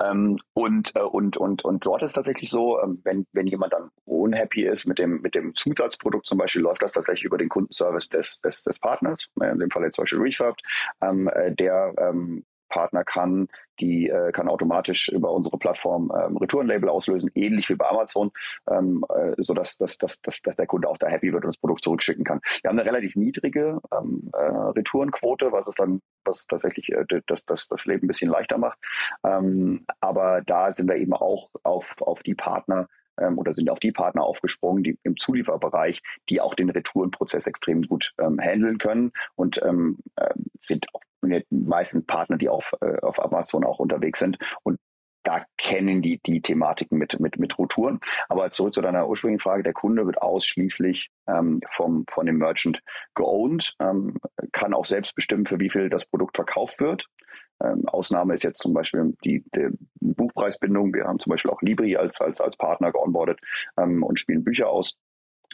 ähm, 0.03 0.37
und, 0.53 0.95
äh, 0.95 1.01
und, 1.01 1.37
und, 1.37 1.63
und 1.63 1.85
dort 1.85 2.03
ist 2.03 2.13
tatsächlich 2.13 2.49
so, 2.49 2.81
ähm, 2.81 3.01
wenn, 3.03 3.25
wenn 3.33 3.47
jemand 3.47 3.73
dann 3.73 3.89
unhappy 4.05 4.65
ist 4.65 4.85
mit 4.85 4.99
dem, 4.99 5.21
mit 5.21 5.35
dem 5.35 5.55
Zusatzprodukt 5.55 6.25
zum 6.25 6.37
Beispiel, 6.37 6.61
läuft 6.61 6.83
das 6.83 6.93
tatsächlich 6.93 7.25
über 7.25 7.37
den 7.37 7.49
Kundenservice 7.49 8.09
des, 8.09 8.41
des, 8.41 8.63
des 8.63 8.79
Partners, 8.79 9.27
in 9.41 9.59
dem 9.59 9.69
Fall 9.69 9.83
jetzt 9.83 9.97
Beispiel 9.97 10.19
Refurbed, 10.19 10.61
ähm, 11.01 11.27
äh, 11.27 11.51
der 11.53 11.93
ähm, 11.97 12.45
Partner 12.69 13.03
kann, 13.03 13.47
die 13.79 14.09
äh, 14.09 14.31
kann 14.31 14.47
automatisch 14.47 15.09
über 15.09 15.31
unsere 15.31 15.57
Plattform 15.57 16.11
ähm, 16.17 16.37
Retourenlabel 16.37 16.89
auslösen, 16.89 17.29
ähnlich 17.35 17.69
wie 17.69 17.75
bei 17.75 17.87
Amazon, 17.87 18.31
ähm, 18.69 19.05
äh, 19.15 19.33
sodass 19.37 19.77
dass, 19.77 19.97
dass, 19.97 20.21
dass, 20.21 20.41
dass 20.41 20.55
der 20.55 20.67
Kunde 20.67 20.87
auch 20.87 20.97
da 20.97 21.07
happy 21.07 21.33
wird 21.33 21.43
und 21.43 21.49
das 21.49 21.57
Produkt 21.57 21.83
zurückschicken 21.83 22.23
kann. 22.23 22.39
Wir 22.61 22.69
haben 22.69 22.79
eine 22.79 22.87
relativ 22.87 23.15
niedrige 23.15 23.79
ähm, 23.91 24.29
äh, 24.33 24.39
Retourenquote, 24.39 25.51
was 25.51 25.67
es 25.67 25.75
dann 25.75 26.01
was 26.25 26.45
tatsächlich 26.47 26.89
äh, 26.89 27.05
das, 27.27 27.45
das, 27.45 27.67
das 27.67 27.85
Leben 27.85 28.05
ein 28.05 28.07
bisschen 28.07 28.29
leichter 28.29 28.57
macht. 28.57 28.77
Ähm, 29.23 29.85
aber 29.99 30.41
da 30.45 30.73
sind 30.73 30.89
wir 30.89 30.97
eben 30.97 31.13
auch 31.13 31.49
auf, 31.63 32.01
auf 32.01 32.23
die 32.23 32.35
Partner 32.35 32.87
ähm, 33.19 33.37
oder 33.37 33.53
sind 33.53 33.69
auf 33.69 33.79
die 33.79 33.91
Partner 33.91 34.23
aufgesprungen, 34.23 34.83
die 34.83 34.97
im 35.03 35.17
Zulieferbereich, 35.17 36.01
die 36.29 36.41
auch 36.41 36.53
den 36.53 36.69
Retourenprozess 36.69 37.47
extrem 37.47 37.81
gut 37.81 38.13
ähm, 38.19 38.39
handeln 38.39 38.77
können 38.77 39.11
und 39.35 39.61
ähm, 39.63 39.97
äh, 40.15 40.33
sind 40.59 40.87
auch 40.93 41.01
die 41.21 41.43
meisten 41.49 42.05
Partner, 42.05 42.37
die 42.37 42.49
auf, 42.49 42.73
äh, 42.81 42.99
auf 43.01 43.23
Amazon 43.23 43.63
auch 43.63 43.79
unterwegs 43.79 44.19
sind. 44.19 44.37
Und 44.63 44.79
da 45.23 45.45
kennen 45.57 46.01
die 46.01 46.21
die 46.25 46.41
Thematiken 46.41 46.97
mit, 46.97 47.19
mit, 47.19 47.37
mit 47.37 47.59
Retouren. 47.59 47.99
Aber 48.29 48.49
zurück 48.49 48.73
zu 48.73 48.81
deiner 48.81 49.09
ursprünglichen 49.09 49.41
Frage, 49.41 49.61
der 49.61 49.73
Kunde 49.73 50.05
wird 50.05 50.21
ausschließlich 50.21 51.09
ähm, 51.27 51.59
vom, 51.69 52.05
von 52.09 52.25
dem 52.25 52.37
Merchant 52.37 52.81
geowned, 53.13 53.75
ähm, 53.81 54.17
kann 54.53 54.73
auch 54.73 54.85
selbst 54.85 55.15
bestimmen, 55.15 55.45
für 55.45 55.59
wie 55.59 55.69
viel 55.69 55.89
das 55.89 56.05
Produkt 56.05 56.37
verkauft 56.37 56.79
wird. 56.79 57.07
Ähm, 57.61 57.87
Ausnahme 57.87 58.35
ist 58.35 58.43
jetzt 58.43 58.61
zum 58.61 58.73
Beispiel 58.73 59.15
die, 59.23 59.43
die, 59.53 59.67
Buchpreisbindung. 59.99 60.93
Wir 60.93 61.05
haben 61.05 61.19
zum 61.19 61.31
Beispiel 61.31 61.51
auch 61.51 61.61
Libri 61.61 61.97
als, 61.97 62.21
als, 62.21 62.39
als 62.39 62.55
Partner 62.55 62.91
geonboardet 62.91 63.39
ähm, 63.77 64.03
und 64.03 64.19
spielen 64.19 64.43
Bücher 64.43 64.69
aus. 64.69 64.97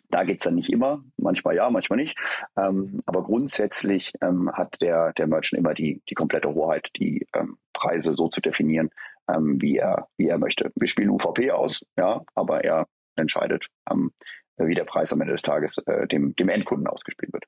Da 0.09 0.23
geht's 0.23 0.43
dann 0.43 0.55
nicht 0.55 0.71
immer, 0.71 1.03
manchmal 1.17 1.55
ja, 1.55 1.69
manchmal 1.69 1.97
nicht. 1.97 2.17
Ähm, 2.57 3.01
aber 3.05 3.23
grundsätzlich 3.23 4.13
ähm, 4.21 4.51
hat 4.53 4.79
der, 4.81 5.13
der 5.13 5.27
Merchant 5.27 5.59
immer 5.59 5.73
die, 5.73 6.01
die 6.09 6.13
komplette 6.13 6.53
Hoheit, 6.53 6.89
die 6.97 7.27
ähm, 7.33 7.57
Preise 7.73 8.13
so 8.13 8.27
zu 8.27 8.41
definieren, 8.41 8.91
ähm, 9.27 9.61
wie, 9.61 9.77
er, 9.77 10.07
wie 10.17 10.27
er 10.27 10.37
möchte. 10.37 10.71
Wir 10.75 10.87
spielen 10.87 11.09
UVP 11.09 11.51
aus, 11.51 11.83
ja, 11.97 12.23
aber 12.35 12.63
er 12.63 12.87
entscheidet, 13.15 13.67
ähm, 13.89 14.11
wie 14.57 14.75
der 14.75 14.85
Preis 14.85 15.11
am 15.13 15.21
Ende 15.21 15.33
des 15.33 15.41
Tages 15.41 15.77
äh, 15.85 16.07
dem, 16.07 16.35
dem 16.35 16.49
Endkunden 16.49 16.87
ausgespielt 16.87 17.33
wird. 17.33 17.45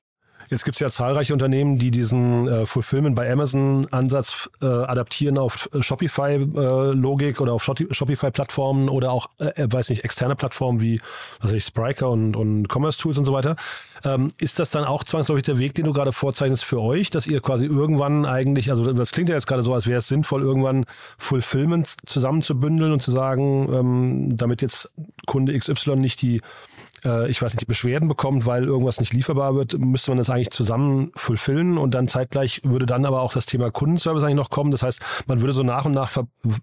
Jetzt 0.48 0.64
gibt 0.64 0.76
es 0.76 0.80
ja 0.80 0.90
zahlreiche 0.90 1.32
Unternehmen, 1.32 1.78
die 1.78 1.90
diesen 1.90 2.46
äh, 2.46 2.66
Fulfillment 2.66 3.16
bei 3.16 3.30
Amazon-Ansatz 3.30 4.48
äh, 4.62 4.66
adaptieren 4.66 5.38
auf 5.38 5.68
Shopify-Logik 5.78 7.38
äh, 7.38 7.42
oder 7.42 7.52
auf 7.52 7.64
Shopify-Plattformen 7.64 8.88
oder 8.88 9.10
auch, 9.10 9.28
äh, 9.38 9.62
äh, 9.62 9.68
weiß 9.70 9.90
nicht, 9.90 10.04
externe 10.04 10.36
Plattformen 10.36 10.80
wie 10.80 11.00
was 11.40 11.52
ich, 11.52 11.64
Spryker 11.64 12.10
und, 12.10 12.36
und 12.36 12.68
Commerce 12.72 12.98
Tools 12.98 13.18
und 13.18 13.24
so 13.24 13.32
weiter. 13.32 13.56
Ähm, 14.04 14.28
ist 14.38 14.58
das 14.58 14.70
dann 14.70 14.84
auch 14.84 15.02
zwangsläufig 15.02 15.44
der 15.44 15.58
Weg, 15.58 15.74
den 15.74 15.84
du 15.84 15.92
gerade 15.92 16.12
vorzeichnest 16.12 16.64
für 16.64 16.80
euch, 16.80 17.10
dass 17.10 17.26
ihr 17.26 17.40
quasi 17.40 17.66
irgendwann 17.66 18.24
eigentlich, 18.24 18.70
also 18.70 18.92
das 18.92 19.10
klingt 19.12 19.28
ja 19.28 19.34
jetzt 19.34 19.46
gerade 19.46 19.62
so, 19.62 19.74
als 19.74 19.86
wäre 19.86 19.98
es 19.98 20.08
sinnvoll, 20.08 20.42
irgendwann 20.42 20.84
Fulfillment 21.18 21.96
zusammenzubündeln 22.06 22.92
und 22.92 23.00
zu 23.00 23.10
sagen, 23.10 23.68
ähm, 23.72 24.36
damit 24.36 24.62
jetzt 24.62 24.90
Kunde 25.26 25.58
XY 25.58 25.96
nicht 25.96 26.22
die 26.22 26.40
äh, 27.06 27.28
ich 27.28 27.40
weiß 27.40 27.54
nicht, 27.54 27.66
Beschwerden 27.66 28.08
bekommt, 28.08 28.46
weil 28.46 28.64
irgendwas 28.64 29.00
nicht 29.00 29.14
lieferbar 29.14 29.54
wird, 29.54 29.78
müsste 29.78 30.10
man 30.10 30.18
das 30.18 30.30
eigentlich 30.30 30.50
zusammen 30.50 31.12
fulfillen 31.14 31.78
und 31.78 31.94
dann 31.94 32.06
zeitgleich 32.06 32.60
würde 32.64 32.86
dann 32.86 33.04
aber 33.04 33.20
auch 33.22 33.32
das 33.32 33.46
Thema 33.46 33.70
Kundenservice 33.70 34.24
eigentlich 34.24 34.36
noch 34.36 34.50
kommen. 34.50 34.70
Das 34.70 34.82
heißt, 34.82 35.00
man 35.26 35.40
würde 35.40 35.52
so 35.52 35.62
nach 35.62 35.84
und 35.84 35.92
nach 35.92 36.10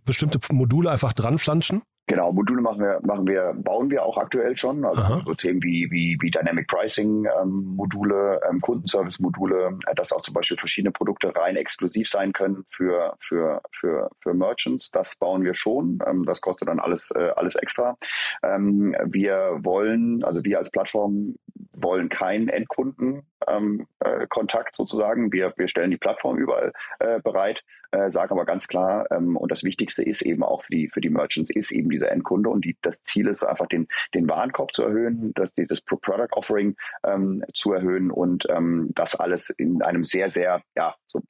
bestimmte 0.06 0.40
Module 0.52 0.92
einfach 0.92 1.14
dran 1.14 1.40
flanschen 1.40 1.82
Genau, 2.06 2.34
Module 2.34 2.62
machen 2.62 2.82
wir, 2.82 3.00
machen 3.04 3.26
wir, 3.26 3.54
bauen 3.56 3.90
wir 3.90 4.04
auch 4.04 4.18
aktuell 4.18 4.58
schon. 4.58 4.84
Also 4.84 5.02
Aha. 5.02 5.22
so 5.26 5.34
Themen 5.36 5.64
wie, 5.64 5.88
wie, 5.90 6.18
wie 6.20 6.32
Dynamic 6.32 6.68
Pricing 6.68 7.26
ähm, 7.42 7.76
Module, 7.78 8.42
ähm, 8.50 8.60
Kundenservice 8.60 9.20
Module, 9.20 9.78
äh, 9.88 9.96
dass 9.96 10.12
auch 10.12 10.22
zum 10.22 10.34
Beispiel 10.34 10.58
verschiedene 10.58 10.92
Produkte 10.92 11.34
rein 11.34 11.56
exklusiv 11.56 12.10
sein 12.10 12.34
können 12.34 12.66
für, 12.68 13.16
für, 13.22 13.62
für, 13.72 14.10
für 14.20 14.34
Merchants. 14.34 14.92
Das 14.92 15.16
bauen 15.16 15.44
wir 15.44 15.54
schon. 15.54 16.00
Ähm, 16.06 16.26
das 16.26 16.42
kostet 16.42 16.68
dann 16.68 16.80
alles, 16.80 17.10
äh, 17.12 17.30
alles 17.38 17.56
extra. 17.56 17.98
Ähm, 18.44 18.94
wir 19.06 19.60
wollen, 19.62 20.26
also 20.26 20.44
wir 20.44 20.58
als 20.58 20.72
Plattform 20.72 21.36
wollen 21.72 22.10
keinen 22.10 22.50
Endkunden 22.50 23.24
ähm, 23.48 23.88
äh, 24.00 24.28
Kontakt 24.28 24.76
sozusagen. 24.76 25.32
Wir, 25.32 25.54
wir 25.58 25.68
stellen 25.68 25.92
die 25.92 25.98
Plattform 25.98 26.38
überall 26.38 26.74
äh, 27.00 27.20
bereit, 27.22 27.64
äh, 27.92 28.12
sagen 28.12 28.32
aber 28.32 28.46
ganz 28.46 28.68
klar, 28.68 29.06
ähm, 29.12 29.38
und 29.38 29.52
das 29.52 29.64
Wichtigste 29.64 30.04
ist 30.04 30.22
eben 30.22 30.44
auch 30.44 30.64
für 30.64 30.72
die, 30.72 30.90
für 30.90 31.02
die 31.02 31.10
Merchants, 31.10 31.50
ist 31.50 31.72
eben 31.72 31.90
dieser 31.90 32.12
Endkunde 32.12 32.50
und 32.50 32.66
die, 32.66 32.78
das 32.82 33.02
Ziel 33.04 33.28
ist 33.28 33.44
einfach 33.44 33.68
den, 33.68 33.88
den 34.14 34.28
Warenkorb 34.30 34.74
zu 34.74 34.84
erhöhen, 34.84 35.32
das, 35.36 35.54
dieses 35.54 35.82
Product 35.82 36.32
Offering 36.32 36.76
ähm, 37.06 37.44
zu 37.54 37.74
erhöhen 37.74 38.12
und 38.12 38.48
ähm, 38.50 38.90
das 38.94 39.16
alles 39.16 39.50
in 39.50 39.82
einem 39.82 40.04
sehr, 40.04 40.30
sehr, 40.30 40.62
ja, 40.76 40.96
so 41.06 41.22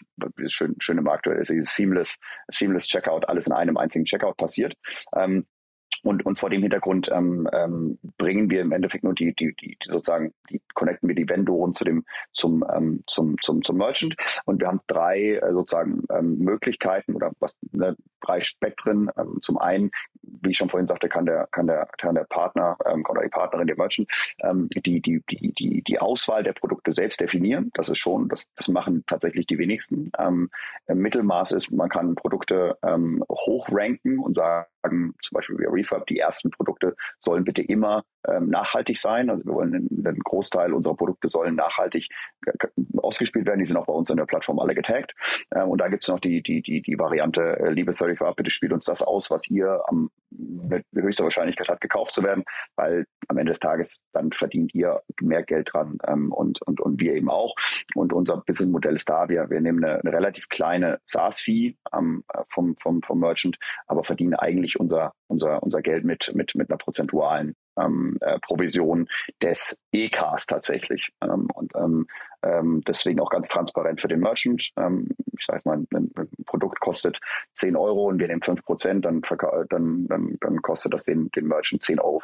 schön, 0.47 0.75
schön 0.79 0.97
im 0.97 1.07
aktuell 1.07 1.41
ist, 1.41 1.51
dieses 1.51 1.75
Seamless, 1.75 2.17
Seamless 2.49 2.87
Checkout, 2.87 3.27
alles 3.27 3.47
in 3.47 3.53
einem 3.53 3.77
einzigen 3.77 4.05
Checkout 4.05 4.37
passiert. 4.37 4.75
Ähm, 5.15 5.45
und, 6.03 6.25
und 6.25 6.37
vor 6.37 6.49
dem 6.49 6.61
Hintergrund 6.61 7.09
ähm, 7.11 7.47
ähm, 7.53 7.97
bringen 8.17 8.49
wir 8.49 8.61
im 8.61 8.71
Endeffekt 8.71 9.03
nur 9.03 9.13
die, 9.13 9.33
die, 9.33 9.55
die, 9.55 9.77
die 9.81 9.89
sozusagen, 9.89 10.33
die 10.49 10.61
connecten 10.73 11.07
wir 11.07 11.15
die 11.15 11.27
Vendoren 11.27 11.73
zu 11.73 11.85
dem, 11.85 12.05
zum, 12.33 12.63
ähm, 12.73 13.03
zum, 13.07 13.39
zum, 13.41 13.61
zum 13.61 13.77
Merchant. 13.77 14.15
Und 14.45 14.61
wir 14.61 14.67
haben 14.67 14.81
drei 14.87 15.35
äh, 15.35 15.53
sozusagen 15.53 16.03
ähm, 16.11 16.37
Möglichkeiten 16.39 17.15
oder 17.15 17.31
was, 17.39 17.55
ne, 17.71 17.95
drei 18.23 18.41
Spektren. 18.41 19.09
Ähm, 19.17 19.39
zum 19.41 19.57
einen, 19.57 19.91
wie 20.21 20.51
ich 20.51 20.57
schon 20.57 20.69
vorhin 20.69 20.87
sagte, 20.87 21.09
kann 21.09 21.25
der, 21.25 21.47
kann 21.51 21.67
der, 21.67 21.87
kann 21.97 22.15
der 22.15 22.23
Partner 22.23 22.77
ähm, 22.85 23.03
oder 23.07 23.21
die 23.21 23.29
Partnerin, 23.29 23.67
der 23.67 23.77
Merchant, 23.77 24.09
ähm, 24.41 24.69
die, 24.69 25.01
die, 25.01 25.23
die, 25.29 25.53
die, 25.53 25.81
die 25.83 25.99
Auswahl 25.99 26.43
der 26.43 26.53
Produkte 26.53 26.91
selbst 26.91 27.19
definieren. 27.19 27.71
Das 27.73 27.89
ist 27.89 27.99
schon, 27.99 28.29
das, 28.29 28.47
das 28.55 28.67
machen 28.67 29.03
tatsächlich 29.07 29.47
die 29.47 29.57
wenigsten. 29.57 30.11
Ähm, 30.17 30.49
Mittelmaß 30.87 31.51
ist, 31.53 31.71
man 31.71 31.89
kann 31.89 32.15
Produkte 32.15 32.77
ähm, 32.83 33.23
hochranken 33.29 34.19
und 34.19 34.35
sagen, 34.35 34.65
zum 34.83 35.35
Beispiel 35.35 35.57
wir 35.59 35.71
Refurb, 35.71 36.05
die 36.07 36.19
ersten 36.19 36.51
Produkte 36.51 36.95
sollen 37.19 37.43
bitte 37.43 37.61
immer 37.61 38.03
ähm, 38.27 38.49
nachhaltig 38.49 38.97
sein. 38.97 39.29
Also 39.29 39.45
wir 39.45 39.53
wollen 39.53 39.87
den 39.89 40.19
Großteil 40.19 40.73
unserer 40.73 40.95
Produkte 40.95 41.29
sollen 41.29 41.55
nachhaltig 41.55 42.09
ausgespielt 42.97 43.45
werden. 43.45 43.59
Die 43.59 43.65
sind 43.65 43.77
auch 43.77 43.85
bei 43.85 43.93
uns 43.93 44.09
in 44.09 44.17
der 44.17 44.25
Plattform 44.25 44.59
alle 44.59 44.75
getaggt. 44.75 45.13
Ähm, 45.53 45.69
und 45.69 45.81
da 45.81 45.87
gibt 45.87 46.03
es 46.03 46.09
noch 46.09 46.19
die, 46.19 46.41
die, 46.41 46.61
die, 46.61 46.81
die 46.81 46.99
Variante, 46.99 47.59
äh, 47.59 47.69
liebe 47.69 47.93
35, 48.15 48.35
bitte 48.35 48.51
spielt 48.51 48.73
uns 48.73 48.85
das 48.85 49.01
aus, 49.01 49.29
was 49.31 49.49
ihr 49.49 49.81
am, 49.87 50.09
mit 50.29 50.85
höchster 50.93 51.23
Wahrscheinlichkeit 51.23 51.67
hat, 51.67 51.81
gekauft 51.81 52.13
zu 52.13 52.23
werden, 52.23 52.43
weil 52.75 53.05
am 53.27 53.37
Ende 53.37 53.51
des 53.51 53.59
Tages 53.59 54.01
dann 54.13 54.31
verdient 54.31 54.73
ihr 54.73 55.01
mehr 55.21 55.43
Geld 55.43 55.73
dran 55.73 55.97
ähm, 56.07 56.31
und, 56.31 56.61
und, 56.61 56.81
und 56.81 56.99
wir 56.99 57.13
eben 57.13 57.29
auch. 57.29 57.55
Und 57.95 58.13
unser 58.13 58.37
Businessmodell 58.37 58.95
ist 58.95 59.09
da. 59.09 59.29
Wir, 59.29 59.49
wir 59.49 59.61
nehmen 59.61 59.83
eine, 59.83 59.99
eine 59.99 60.13
relativ 60.13 60.49
kleine 60.49 60.99
SaaS-Fee 61.05 61.75
ähm, 61.93 62.23
vom, 62.47 62.75
vom, 62.77 63.01
vom 63.01 63.19
Merchant, 63.19 63.57
aber 63.87 64.03
verdienen 64.03 64.35
eigentlich 64.35 64.79
unser, 64.79 65.13
unser, 65.27 65.61
unser 65.63 65.81
Geld 65.81 66.03
mit, 66.03 66.31
mit, 66.33 66.55
mit 66.55 66.69
einer 66.69 66.77
prozentualen 66.77 67.55
ähm, 67.77 68.17
äh, 68.21 68.39
Provision 68.39 69.07
des 69.41 69.79
E-Cars 69.91 70.45
tatsächlich. 70.47 71.11
Ähm, 71.21 71.47
und 71.53 71.73
ähm, 71.75 72.07
ähm, 72.43 72.81
deswegen 72.87 73.19
auch 73.19 73.29
ganz 73.29 73.47
transparent 73.47 74.01
für 74.01 74.07
den 74.07 74.19
Merchant. 74.19 74.71
Ähm, 74.77 75.09
ich 75.37 75.45
sage 75.45 75.61
mal, 75.65 75.83
ein, 75.93 76.11
Produkt 76.45 76.79
kostet 76.79 77.19
10 77.53 77.75
Euro 77.75 78.07
und 78.07 78.19
wir 78.19 78.27
nehmen 78.27 78.41
5 78.41 78.63
Prozent, 78.63 79.05
dann, 79.05 79.21
dann, 79.69 80.07
dann, 80.07 80.37
dann 80.39 80.61
kostet 80.61 80.93
das 80.93 81.05
den, 81.05 81.29
den 81.31 81.47
Merchant 81.47 81.81
10,50 81.81 81.99
Euro. 82.01 82.19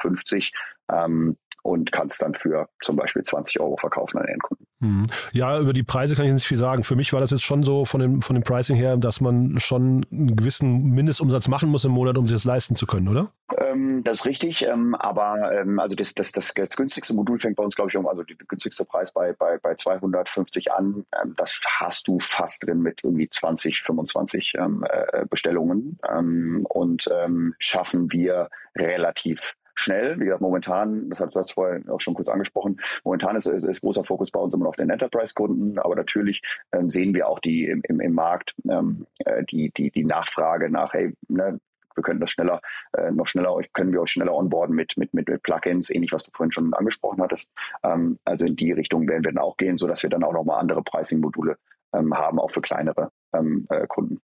Ähm, 0.92 1.38
und 1.62 1.92
kannst 1.92 2.22
dann 2.22 2.34
für 2.34 2.70
zum 2.82 2.96
Beispiel 2.96 3.24
20 3.24 3.60
Euro 3.60 3.76
verkaufen 3.78 4.18
an 4.18 4.26
den 4.26 4.34
Endkunden. 4.36 4.66
Mhm. 4.80 5.08
Ja, 5.34 5.60
über 5.60 5.74
die 5.74 5.84
Preise 5.84 6.16
kann 6.16 6.26
ich 6.26 6.32
nicht 6.32 6.48
viel 6.48 6.58
sagen. 6.58 6.84
Für 6.84 6.96
mich 6.96 7.12
war 7.12 7.20
das 7.20 7.32
jetzt 7.32 7.44
schon 7.44 7.64
so 7.64 7.86
von 7.86 8.00
dem, 8.00 8.22
von 8.22 8.36
dem 8.36 8.44
Pricing 8.44 8.78
her, 8.78 8.98
dass 8.98 9.20
man 9.20 9.60
schon 9.60 10.06
einen 10.12 10.36
gewissen 10.36 10.92
Mindestumsatz 10.92 11.48
machen 11.48 11.70
muss 11.70 11.86
im 11.86 11.92
Monat, 11.92 12.18
um 12.18 12.28
sich 12.28 12.36
das 12.36 12.46
leisten 12.46 12.76
zu 12.76 12.86
können, 12.86 13.10
oder? 13.10 13.32
Ähm, 13.70 14.04
das 14.04 14.20
ist 14.20 14.26
richtig, 14.26 14.66
ähm, 14.66 14.96
aber 14.96 15.52
ähm, 15.54 15.80
also 15.80 15.96
das, 15.96 16.14
das, 16.14 16.32
das, 16.32 16.54
das, 16.54 16.76
günstigste 16.76 17.14
Modul 17.14 17.40
fängt 17.40 17.56
bei 17.56 17.64
uns, 17.64 17.76
glaube 17.76 17.90
ich, 17.90 17.98
um, 17.98 18.08
also 18.08 18.24
der 18.24 18.36
günstigste 18.48 18.86
Preis 18.86 19.12
bei, 19.12 19.34
bei, 19.34 19.58
bei 19.58 19.76
250 19.76 20.72
an. 20.72 21.06
Ähm, 21.22 21.34
das 21.38 21.60
hast 21.80 22.08
du 22.08 22.20
fast 22.20 22.66
drin 22.66 22.82
mit 22.82 23.04
irgendwie 23.04 23.30
20, 23.30 23.82
25 23.82 24.54
ähm, 24.58 24.84
äh, 24.90 25.26
Bestellungen 25.30 26.00
ähm, 26.10 26.66
und 26.70 27.10
schaffen 27.58 28.12
wir 28.12 28.50
relativ 28.76 29.56
schnell. 29.80 30.20
Wie 30.20 30.26
gesagt, 30.26 30.42
momentan, 30.42 31.10
das 31.10 31.20
hat 31.20 31.34
du 31.34 31.44
vorher 31.44 31.82
auch 31.90 32.02
schon 32.02 32.14
kurz 32.14 32.28
angesprochen, 32.28 32.82
momentan 33.04 33.36
ist, 33.36 33.48
ist, 33.48 33.64
ist 33.64 33.82
großer 33.82 34.04
Fokus 34.04 34.32
bei 34.32 34.40
uns 34.40 34.54
immer 34.54 34.68
auf 34.68 34.76
den 34.76 34.90
Enterprise-Kunden, 34.90 35.80
aber 35.80 35.96
natürlich 35.96 36.42
ähm, 36.72 36.90
sehen 36.90 37.14
wir 37.14 37.28
auch 37.28 37.40
die 37.40 37.66
im, 37.66 37.82
im, 37.88 38.00
im 38.00 38.14
Markt 38.14 38.56
ähm, 38.70 39.08
äh, 39.20 39.44
die, 39.46 39.72
die, 39.72 39.90
die 39.92 40.04
Nachfrage 40.04 40.70
nach, 40.70 40.94
hey, 40.94 41.14
ne, 41.28 41.60
wir 42.00 42.04
können 42.04 42.20
das 42.20 42.32
schneller, 42.32 42.62
äh, 42.94 43.12
noch 43.12 43.28
schneller, 43.28 43.60
können 43.74 43.92
wir 43.92 44.02
euch 44.02 44.12
schneller 44.12 44.34
onboarden 44.34 44.76
mit, 44.76 44.98
mit, 44.98 45.14
mit, 45.14 45.28
mit 45.28 45.44
Plugins, 45.44 45.90
ähnlich 45.90 46.12
was 46.12 46.24
du 46.24 46.32
vorhin 46.34 46.52
schon 46.52 46.74
angesprochen 46.74 47.22
hattest. 47.22 47.50
Ähm, 47.84 48.18
also 48.26 48.46
in 48.46 48.56
die 48.56 48.72
Richtung 48.72 49.08
werden 49.08 49.24
wir 49.24 49.32
dann 49.32 49.44
auch 49.44 49.58
gehen, 49.58 49.78
sodass 49.78 50.04
wir 50.04 50.10
dann 50.10 50.24
auch 50.24 50.34
nochmal 50.34 50.60
andere 50.60 50.82
Pricing-Module 50.82 51.58
ähm, 51.94 52.14
haben, 52.14 52.40
auch 52.40 52.52
für 52.52 52.62
kleinere 52.62 53.12
ähm, 53.34 53.68
äh, 53.70 53.86
Kunden. 53.88 54.22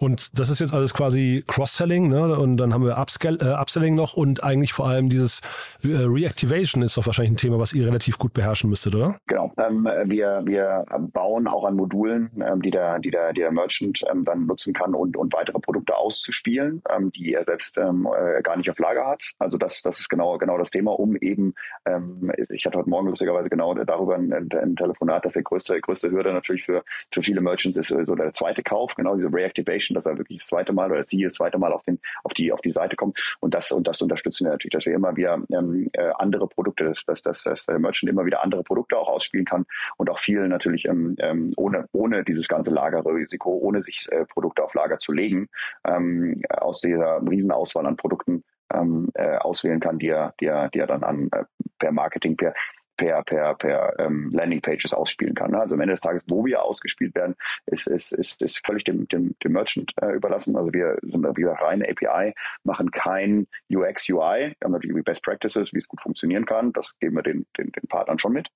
Und 0.00 0.38
das 0.38 0.48
ist 0.48 0.60
jetzt 0.60 0.72
alles 0.72 0.94
quasi 0.94 1.44
Cross-Selling, 1.46 2.08
ne? 2.08 2.38
Und 2.38 2.56
dann 2.56 2.72
haben 2.72 2.86
wir 2.86 2.96
Upscale, 2.96 3.36
äh, 3.42 3.52
Upselling 3.60 3.94
noch 3.94 4.14
und 4.14 4.42
eigentlich 4.42 4.72
vor 4.72 4.88
allem 4.88 5.10
dieses 5.10 5.42
äh, 5.84 5.88
Reactivation 5.88 6.82
ist 6.82 6.96
doch 6.96 7.04
wahrscheinlich 7.04 7.32
ein 7.32 7.36
Thema, 7.36 7.58
was 7.58 7.74
ihr 7.74 7.86
relativ 7.86 8.16
gut 8.16 8.32
beherrschen 8.32 8.70
müsstet, 8.70 8.94
oder? 8.94 9.16
Genau. 9.26 9.52
Ähm, 9.58 9.86
wir, 10.06 10.40
wir 10.46 10.86
bauen 11.12 11.46
auch 11.46 11.64
an 11.64 11.76
Modulen, 11.76 12.30
ähm, 12.42 12.62
die, 12.62 12.70
der, 12.70 12.98
die, 12.98 13.10
der, 13.10 13.34
die 13.34 13.40
der 13.40 13.52
Merchant 13.52 14.02
ähm, 14.10 14.24
dann 14.24 14.46
nutzen 14.46 14.72
kann 14.72 14.94
und, 14.94 15.18
und 15.18 15.34
weitere 15.34 15.58
Produkte 15.58 15.94
auszuspielen, 15.94 16.82
ähm, 16.88 17.12
die 17.12 17.34
er 17.34 17.44
selbst 17.44 17.76
ähm, 17.76 18.08
äh, 18.16 18.40
gar 18.40 18.56
nicht 18.56 18.70
auf 18.70 18.78
Lager 18.78 19.06
hat. 19.06 19.32
Also 19.38 19.58
das, 19.58 19.82
das 19.82 20.00
ist 20.00 20.08
genau, 20.08 20.38
genau 20.38 20.56
das 20.56 20.70
Thema, 20.70 20.92
um 20.98 21.16
eben, 21.16 21.54
ähm, 21.84 22.32
ich 22.48 22.64
hatte 22.64 22.78
heute 22.78 22.88
Morgen 22.88 23.08
lustigerweise 23.08 23.50
genau 23.50 23.74
darüber 23.74 24.14
ein, 24.14 24.32
ein 24.32 24.76
Telefonat, 24.76 25.26
dass 25.26 25.34
die 25.34 25.42
größte, 25.42 25.78
größte 25.80 26.10
Hürde 26.10 26.32
natürlich 26.32 26.64
für, 26.64 26.84
für 27.12 27.22
viele 27.22 27.42
Merchants 27.42 27.76
ist 27.76 27.88
so 27.88 28.14
der 28.14 28.32
zweite 28.32 28.62
Kauf, 28.62 28.94
genau 28.94 29.14
diese 29.14 29.32
Reactivation 29.32 29.89
Menschen, 29.90 29.94
dass 29.94 30.06
er 30.06 30.18
wirklich 30.18 30.38
das 30.38 30.46
zweite 30.46 30.72
Mal 30.72 30.90
oder 30.90 31.02
sie 31.02 31.22
das 31.22 31.34
zweite 31.34 31.58
Mal 31.58 31.72
auf, 31.72 31.82
den, 31.82 31.98
auf, 32.24 32.34
die, 32.34 32.52
auf 32.52 32.60
die 32.60 32.70
Seite 32.70 32.96
kommt. 32.96 33.36
Und 33.40 33.54
das, 33.54 33.72
und 33.72 33.86
das 33.86 34.00
unterstützen 34.00 34.44
wir 34.44 34.52
natürlich, 34.52 34.72
dass 34.72 34.86
wir 34.86 34.94
immer 34.94 35.16
wieder 35.16 35.38
ähm, 35.52 35.90
äh, 35.92 36.10
andere 36.18 36.48
Produkte, 36.48 36.84
dass, 36.84 37.04
dass, 37.04 37.22
dass, 37.22 37.42
dass 37.42 37.66
der 37.66 37.78
Merchant 37.78 38.10
immer 38.10 38.24
wieder 38.24 38.42
andere 38.42 38.62
Produkte 38.62 38.96
auch 38.96 39.08
ausspielen 39.08 39.46
kann 39.46 39.66
und 39.96 40.10
auch 40.10 40.18
viel 40.18 40.48
natürlich 40.48 40.86
ähm, 40.86 41.16
ähm, 41.18 41.52
ohne, 41.56 41.86
ohne 41.92 42.24
dieses 42.24 42.48
ganze 42.48 42.70
Lagerrisiko, 42.70 43.50
ohne 43.50 43.82
sich 43.82 44.06
äh, 44.10 44.24
Produkte 44.26 44.62
auf 44.62 44.74
Lager 44.74 44.98
zu 44.98 45.12
legen, 45.12 45.48
ähm, 45.84 46.42
aus 46.48 46.80
dieser 46.80 47.20
Riesenauswahl 47.28 47.86
an 47.86 47.96
Produkten 47.96 48.44
ähm, 48.72 49.10
äh, 49.14 49.36
auswählen 49.36 49.80
kann, 49.80 49.98
die 49.98 50.08
er, 50.08 50.34
die 50.40 50.46
er, 50.46 50.68
die 50.68 50.78
er 50.78 50.86
dann 50.86 51.02
an 51.02 51.28
äh, 51.32 51.44
per 51.78 51.92
Marketing, 51.92 52.36
per 52.36 52.54
per, 53.00 53.22
per, 53.22 53.54
per 53.54 53.98
ähm, 53.98 54.28
Landingpages 54.30 54.92
ausspielen 54.92 55.34
kann. 55.34 55.54
Also 55.54 55.74
am 55.74 55.80
Ende 55.80 55.94
des 55.94 56.02
Tages, 56.02 56.22
wo 56.28 56.44
wir 56.44 56.62
ausgespielt 56.62 57.14
werden, 57.14 57.34
ist, 57.64 57.86
ist, 57.86 58.12
ist, 58.12 58.42
ist 58.42 58.64
völlig 58.66 58.84
dem, 58.84 59.08
dem, 59.08 59.34
dem 59.42 59.52
Merchant 59.52 59.92
äh, 60.02 60.12
überlassen. 60.12 60.54
Also 60.54 60.70
wir 60.74 60.98
sind 61.00 61.24
wieder 61.36 61.52
reine 61.52 61.88
API, 61.88 62.34
machen 62.62 62.90
kein 62.90 63.46
UX, 63.72 64.06
UI. 64.10 64.54
Wir 64.58 64.64
haben 64.64 64.72
natürlich 64.72 65.02
Best 65.02 65.22
Practices, 65.22 65.72
wie 65.72 65.78
es 65.78 65.88
gut 65.88 66.02
funktionieren 66.02 66.44
kann. 66.44 66.74
Das 66.74 66.98
geben 66.98 67.16
wir 67.16 67.22
den, 67.22 67.46
den, 67.56 67.72
den 67.72 67.88
Partnern 67.88 68.18
schon 68.18 68.34
mit. 68.34 68.48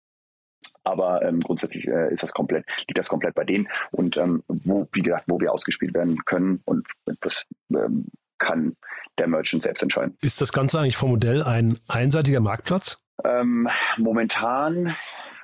Aber 0.83 1.23
ähm, 1.23 1.41
grundsätzlich 1.41 1.89
äh, 1.89 2.13
ist 2.13 2.23
das 2.23 2.33
komplett, 2.33 2.67
liegt 2.87 2.99
das 2.99 3.09
komplett 3.09 3.35
bei 3.35 3.45
denen. 3.45 3.67
Und 3.93 4.19
ähm, 4.19 4.43
wo, 4.49 4.87
wie 4.93 5.01
gesagt, 5.01 5.25
wo 5.27 5.41
wir 5.41 5.53
ausgespielt 5.53 5.95
werden 5.95 6.23
können 6.27 6.61
und 6.67 6.87
das 7.23 7.47
ähm, 7.71 8.09
kann 8.37 8.77
der 9.17 9.29
Merchant 9.29 9.63
selbst 9.63 9.83
entscheiden. 9.83 10.19
Ist 10.21 10.43
das 10.43 10.53
Ganze 10.53 10.81
eigentlich 10.81 10.99
vom 10.99 11.11
Modell 11.11 11.43
ein 11.43 11.79
einseitiger 11.89 12.41
Marktplatz? 12.41 13.04
Ähm, 13.23 13.69
momentan 13.97 14.95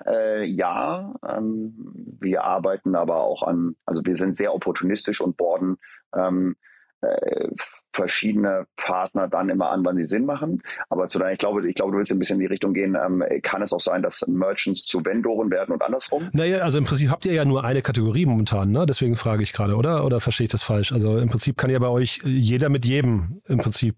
äh, 0.06 0.44
ja. 0.44 1.14
Ähm, 1.28 1.74
wir 2.20 2.44
arbeiten 2.44 2.94
aber 2.94 3.22
auch 3.22 3.42
an, 3.42 3.76
also 3.86 4.00
wir 4.04 4.16
sind 4.16 4.36
sehr 4.36 4.54
opportunistisch 4.54 5.20
und 5.20 5.36
borden 5.36 5.76
ähm, 6.14 6.56
äh, 7.02 7.48
verschiedene 7.92 8.66
Partner 8.76 9.26
dann 9.26 9.48
immer 9.48 9.70
an, 9.70 9.84
wann 9.84 9.96
sie 9.96 10.04
Sinn 10.04 10.26
machen. 10.26 10.62
Aber 10.90 11.08
zu 11.08 11.18
deiner, 11.18 11.32
ich 11.32 11.38
glaube, 11.38 11.66
ich 11.66 11.74
glaube, 11.74 11.92
du 11.92 11.98
willst 11.98 12.12
ein 12.12 12.18
bisschen 12.18 12.36
in 12.36 12.40
die 12.40 12.46
Richtung 12.46 12.74
gehen. 12.74 12.94
Ähm, 12.94 13.24
kann 13.42 13.62
es 13.62 13.72
auch 13.72 13.80
sein, 13.80 14.02
dass 14.02 14.26
Merchants 14.26 14.84
zu 14.84 15.04
Vendoren 15.04 15.50
werden 15.50 15.72
und 15.72 15.82
andersrum? 15.82 16.28
Naja, 16.32 16.58
also 16.58 16.78
im 16.78 16.84
Prinzip 16.84 17.10
habt 17.10 17.26
ihr 17.26 17.32
ja 17.32 17.44
nur 17.44 17.64
eine 17.64 17.82
Kategorie 17.82 18.26
momentan, 18.26 18.70
ne? 18.70 18.86
Deswegen 18.86 19.16
frage 19.16 19.42
ich 19.42 19.52
gerade, 19.52 19.76
oder? 19.76 20.04
Oder 20.04 20.20
verstehe 20.20 20.44
ich 20.44 20.50
das 20.50 20.62
falsch? 20.62 20.92
Also 20.92 21.18
im 21.18 21.28
Prinzip 21.28 21.56
kann 21.56 21.70
ja 21.70 21.78
bei 21.78 21.88
euch 21.88 22.20
jeder 22.24 22.68
mit 22.68 22.84
jedem 22.84 23.40
im 23.46 23.58
Prinzip 23.58 23.96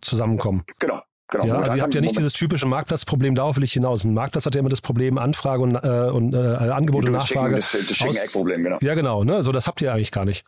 zusammenkommen. 0.00 0.64
Genau. 0.78 1.02
Genau. 1.32 1.46
Ja, 1.46 1.60
also 1.60 1.76
ihr 1.76 1.82
habt 1.82 1.94
ja 1.94 2.02
nicht 2.02 2.16
dieses 2.16 2.34
typische 2.34 2.66
Marktplatzproblem, 2.66 3.34
darauf 3.34 3.56
will 3.56 3.64
ich 3.64 3.72
hinaus. 3.72 4.04
Ein 4.04 4.12
Marktplatz 4.12 4.44
hat 4.44 4.54
ja 4.54 4.60
immer 4.60 4.68
das 4.68 4.82
Problem 4.82 5.16
Anfrage 5.16 5.62
und, 5.62 5.74
äh, 5.76 6.10
und 6.10 6.34
äh, 6.34 6.38
Angebot 6.38 7.06
und 7.06 7.12
Nachfrage. 7.12 7.56
Das, 7.56 7.72
das 7.72 7.96
Schinken-Eck-Problem, 7.96 8.62
genau. 8.62 8.78
Ja, 8.82 8.94
genau. 8.94 9.24
Ne? 9.24 9.42
So, 9.42 9.50
das 9.50 9.66
habt 9.66 9.80
ihr 9.80 9.94
eigentlich 9.94 10.12
gar 10.12 10.26
nicht. 10.26 10.44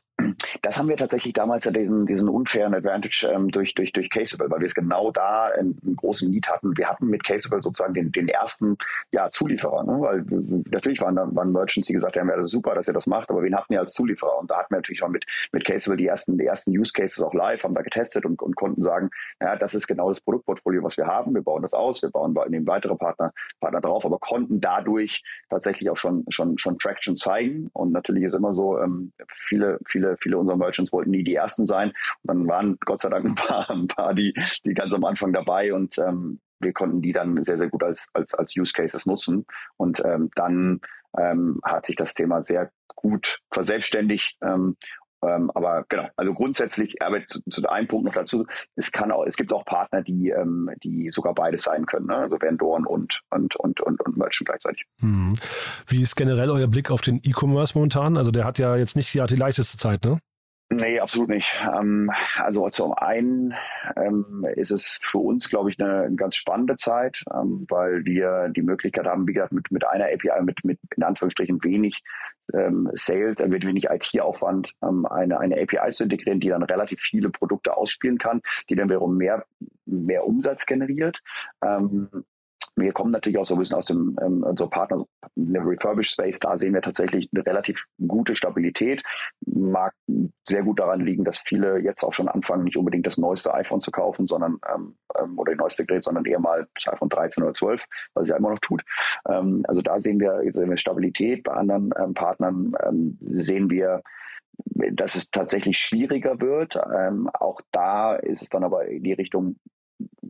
Das 0.63 0.79
haben 0.79 0.89
wir 0.89 0.97
tatsächlich 0.97 1.33
damals 1.33 1.65
diesen, 1.65 2.07
diesen 2.07 2.29
unfairen 2.29 2.75
Advantage 2.75 3.31
ähm, 3.33 3.51
durch, 3.51 3.75
durch, 3.75 3.93
durch 3.93 4.11
Caseable, 4.11 4.51
weil 4.51 4.61
wir 4.61 4.67
es 4.67 4.75
genau 4.75 5.11
da 5.11 5.47
einen, 5.47 5.79
einen 5.85 5.97
großen 5.97 6.31
Need 6.31 6.49
hatten. 6.49 6.77
Wir 6.77 6.89
hatten 6.89 7.07
mit 7.07 7.25
Caseable 7.25 7.63
sozusagen 7.63 7.95
den, 7.95 8.13
den 8.13 8.29
ersten 8.29 8.77
ja, 9.13 9.31
Zulieferer, 9.31 9.85
ne? 9.85 10.01
weil 10.01 10.25
natürlich 10.71 11.01
waren, 11.01 11.17
waren 11.17 11.53
Merchants, 11.53 11.89
die 11.89 11.95
gesagt 11.95 12.17
haben, 12.17 12.29
ja, 12.29 12.37
das 12.37 12.47
ist 12.47 12.53
super, 12.53 12.75
dass 12.75 12.89
ihr 12.89 12.95
das 12.95 13.07
macht, 13.07 13.31
aber 13.31 13.43
wen 13.43 13.57
hatten 13.57 13.73
ihr 13.73 13.81
als 13.81 13.93
Zulieferer? 13.93 14.39
Und 14.39 14.51
da 14.51 14.59
hatten 14.59 14.73
wir 14.73 14.79
natürlich 14.79 15.03
auch 15.03 15.09
mit, 15.09 15.25
mit 15.53 15.65
Caseable 15.65 15.97
die 15.97 16.07
ersten, 16.07 16.39
die 16.39 16.47
ersten 16.47 16.71
Use 16.71 16.93
Cases 16.93 17.23
auch 17.23 17.35
live, 17.35 17.63
haben 17.63 17.75
da 17.75 17.83
getestet 17.83 18.25
und, 18.25 18.41
und 18.43 18.57
konnten 18.57 18.83
sagen, 18.83 19.11
ja, 19.41 19.57
das 19.57 19.75
ist 19.75 19.87
genau 19.87 20.09
das 20.09 20.21
Produktportfolio, 20.21 20.83
was 20.83 20.97
wir 20.97 21.07
haben. 21.07 21.35
Wir 21.35 21.43
bauen 21.43 21.63
das 21.63 21.73
aus, 21.73 22.03
wir 22.03 22.11
bauen 22.11 22.35
nehmen 22.49 22.67
weitere 22.67 22.97
Partner, 22.97 23.33
Partner 23.61 23.81
drauf, 23.81 24.05
aber 24.05 24.19
konnten 24.19 24.61
dadurch 24.61 25.23
tatsächlich 25.51 25.91
auch 25.91 25.97
schon, 25.97 26.25
schon, 26.29 26.59
schon 26.59 26.79
Traction 26.79 27.17
zeigen. 27.17 27.71
Und 27.73 27.93
natürlich 27.93 28.25
ist 28.25 28.35
immer 28.35 28.55
so, 28.55 28.79
ähm, 28.79 29.13
viele, 29.29 29.79
viele, 29.87 30.17
viele 30.21 30.34
unserer 30.39 30.57
Merchants 30.57 30.93
wollten 30.93 31.11
nie 31.11 31.25
die 31.25 31.35
ersten 31.35 31.67
sein. 31.67 31.91
Und 32.23 32.29
dann 32.29 32.49
waren 32.49 32.79
Gott 32.85 33.01
sei 33.01 33.11
Dank 33.11 33.25
ein 33.25 33.35
paar, 33.35 33.71
ein 33.71 33.89
paar 33.89 34.15
die, 34.15 34.35
die 34.65 34.75
ganz 34.75 34.93
am 34.93 35.05
Anfang 35.05 35.33
dabei 35.33 35.73
und 35.75 35.99
ähm, 35.99 36.41
wir 36.61 36.73
konnten 36.73 37.03
die 37.03 37.13
dann 37.13 37.43
sehr, 37.43 37.59
sehr 37.59 37.69
gut 37.69 37.83
als, 37.83 38.09
als, 38.15 38.35
als 38.35 38.57
Use 38.57 38.73
Cases 38.73 39.07
nutzen. 39.07 39.45
Und 39.77 40.03
ähm, 40.05 40.31
dann 40.35 40.81
ähm, 41.19 41.61
hat 41.65 41.87
sich 41.87 41.97
das 41.97 42.15
Thema 42.15 42.43
sehr 42.43 42.71
gut 42.95 43.41
verselbstständigt. 43.51 44.37
Ähm, 44.43 44.77
ähm, 45.27 45.51
aber 45.55 45.85
genau, 45.89 46.09
also 46.17 46.35
grundsätzlich, 46.35 47.03
aber 47.03 47.27
zu, 47.27 47.41
zu 47.49 47.69
einem 47.69 47.89
Punkt 47.89 48.07
noch 48.07 48.15
dazu, 48.15 48.47
es 48.77 48.93
kann 48.93 49.11
auch, 49.11 49.25
es 49.27 49.37
gibt 49.37 49.53
auch 49.53 49.65
Partner, 49.65 50.03
die, 50.03 50.31
ähm, 50.31 50.71
die 50.83 51.11
sogar 51.11 51.35
beides 51.35 51.63
sein 51.63 51.87
können, 51.87 52.07
ne? 52.07 52.17
also 52.17 52.41
Vendoren 52.41 52.87
und, 52.87 53.23
und, 53.31 53.57
und, 53.57 53.81
und, 53.81 54.01
und 54.01 54.17
Merchant 54.17 54.49
gleichzeitig. 54.49 54.85
Hm. 55.01 55.35
Wie 55.87 56.01
ist 56.01 56.17
generell 56.17 56.51
euer 56.51 56.69
Blick 56.69 56.91
auf 56.91 57.01
den 57.01 57.21
E-Commerce 57.23 57.73
momentan? 57.75 58.17
Also 58.17 58.31
der 58.31 58.45
hat 58.45 58.59
ja 58.59 58.77
jetzt 58.77 58.97
nicht 58.97 59.13
die, 59.15 59.23
die 59.27 59.37
leichteste 59.37 59.79
Zeit, 59.79 60.05
ne? 60.05 60.19
Nee, 60.71 60.99
absolut 60.99 61.29
nicht. 61.29 61.55
Ähm, 61.77 62.11
also 62.37 62.69
zum 62.71 62.95
einen 62.95 63.55
ähm, 63.97 64.47
ist 64.55 64.71
es 64.71 64.99
für 65.01 65.19
uns, 65.19 65.49
glaube 65.49 65.71
ich, 65.71 65.79
eine, 65.79 66.05
eine 66.05 66.17
ganz 66.17 66.37
spannende 66.37 66.77
Zeit, 66.77 67.23
ähm, 67.33 67.65
weil 67.69 68.05
wir 68.05 68.49
die 68.49 68.63
Möglichkeit 68.63 69.07
haben, 69.07 69.29
wie 69.29 69.35
gesagt, 69.35 69.53
mit, 69.53 69.71
mit 69.71 69.87
einer 69.87 70.07
API, 70.07 70.43
mit, 70.43 70.65
mit 70.65 70.81
in 70.97 71.03
Anführungsstrichen 71.03 71.63
wenig 71.63 72.03
ähm, 72.53 72.91
Sales, 72.95 73.41
äh, 73.41 73.49
mit 73.49 73.65
wenig 73.67 73.85
IT-Aufwand, 73.85 74.75
ähm, 74.83 75.07
eine, 75.07 75.39
eine 75.39 75.61
API 75.61 75.93
zu 75.93 76.05
integrieren, 76.05 76.41
die 76.41 76.49
dann 76.49 76.63
relativ 76.63 77.01
viele 77.01 77.31
Produkte 77.31 77.77
ausspielen 77.77 78.19
kann, 78.19 78.41
die 78.69 78.75
dann 78.75 78.89
wiederum 78.89 79.17
mehr, 79.17 79.45
mehr 79.85 80.27
Umsatz 80.27 80.67
generiert. 80.67 81.21
Wir 82.77 82.93
kommen 82.93 83.13
natürlich 83.13 83.39
auch 83.39 83.45
so 83.45 83.55
ein 83.55 83.59
bisschen 83.59 83.77
aus 83.77 83.87
dem 83.87 84.17
ähm, 84.21 84.43
unser 84.43 84.69
Partner 84.69 85.05
Refurbished 85.37 86.13
Space. 86.13 86.39
Da 86.41 86.57
sehen 86.57 86.75
wir 86.75 86.83
tatsächlich 86.83 87.29
eine 87.33 87.47
relativ 87.47 87.85
gute 88.07 88.35
Stabilität. 88.35 89.03
Mag 89.47 89.95
sehr 90.47 90.63
gut 90.63 90.81
daran 90.81 91.01
liegen, 91.01 91.25
dass 91.25 91.39
viele 91.39 91.79
jetzt 91.79 92.03
auch 92.03 92.13
schon 92.13 92.29
anfangen, 92.29 92.65
nicht 92.65 92.77
unbedingt 92.77 93.07
das 93.07 93.19
neueste 93.19 93.55
iPhone 93.55 93.81
zu 93.81 93.91
kaufen, 93.91 94.27
sondern 94.27 94.59
ähm, 94.75 94.97
ähm 95.19 95.39
oder 95.39 95.53
die 95.53 95.59
neueste 95.59 95.87
Gerät, 95.87 96.05
sondern 96.05 96.25
eher 96.25 96.41
mal 96.41 96.67
das 96.75 96.93
iPhone 96.93 97.09
13 97.09 97.43
oder 97.45 97.53
12, 97.53 97.85
was 98.15 98.23
es 98.23 98.29
ja 98.29 98.37
immer 98.37 98.51
noch 98.51 98.61
tut. 98.61 98.83
Ähm, 99.29 99.65
also 99.69 99.81
da 99.81 100.01
sehen 100.01 100.19
wir, 100.19 100.41
sehen 100.53 100.71
wir 100.71 100.77
Stabilität. 100.77 101.45
Bei 101.45 101.53
anderen 101.53 101.93
ähm, 101.99 102.15
Partnern 102.15 102.73
ähm, 102.85 103.19
sehen 103.21 103.71
wir 103.71 104.03
dass 104.93 105.15
es 105.15 105.31
tatsächlich 105.31 105.79
schwieriger 105.79 106.41
wird. 106.41 106.77
Ähm, 106.77 107.29
auch 107.33 107.61
da 107.73 108.15
ist 108.15 108.43
es 108.43 108.49
dann 108.49 108.65
aber 108.65 108.87
in 108.87 109.03
die 109.03 109.13
Richtung, 109.13 109.57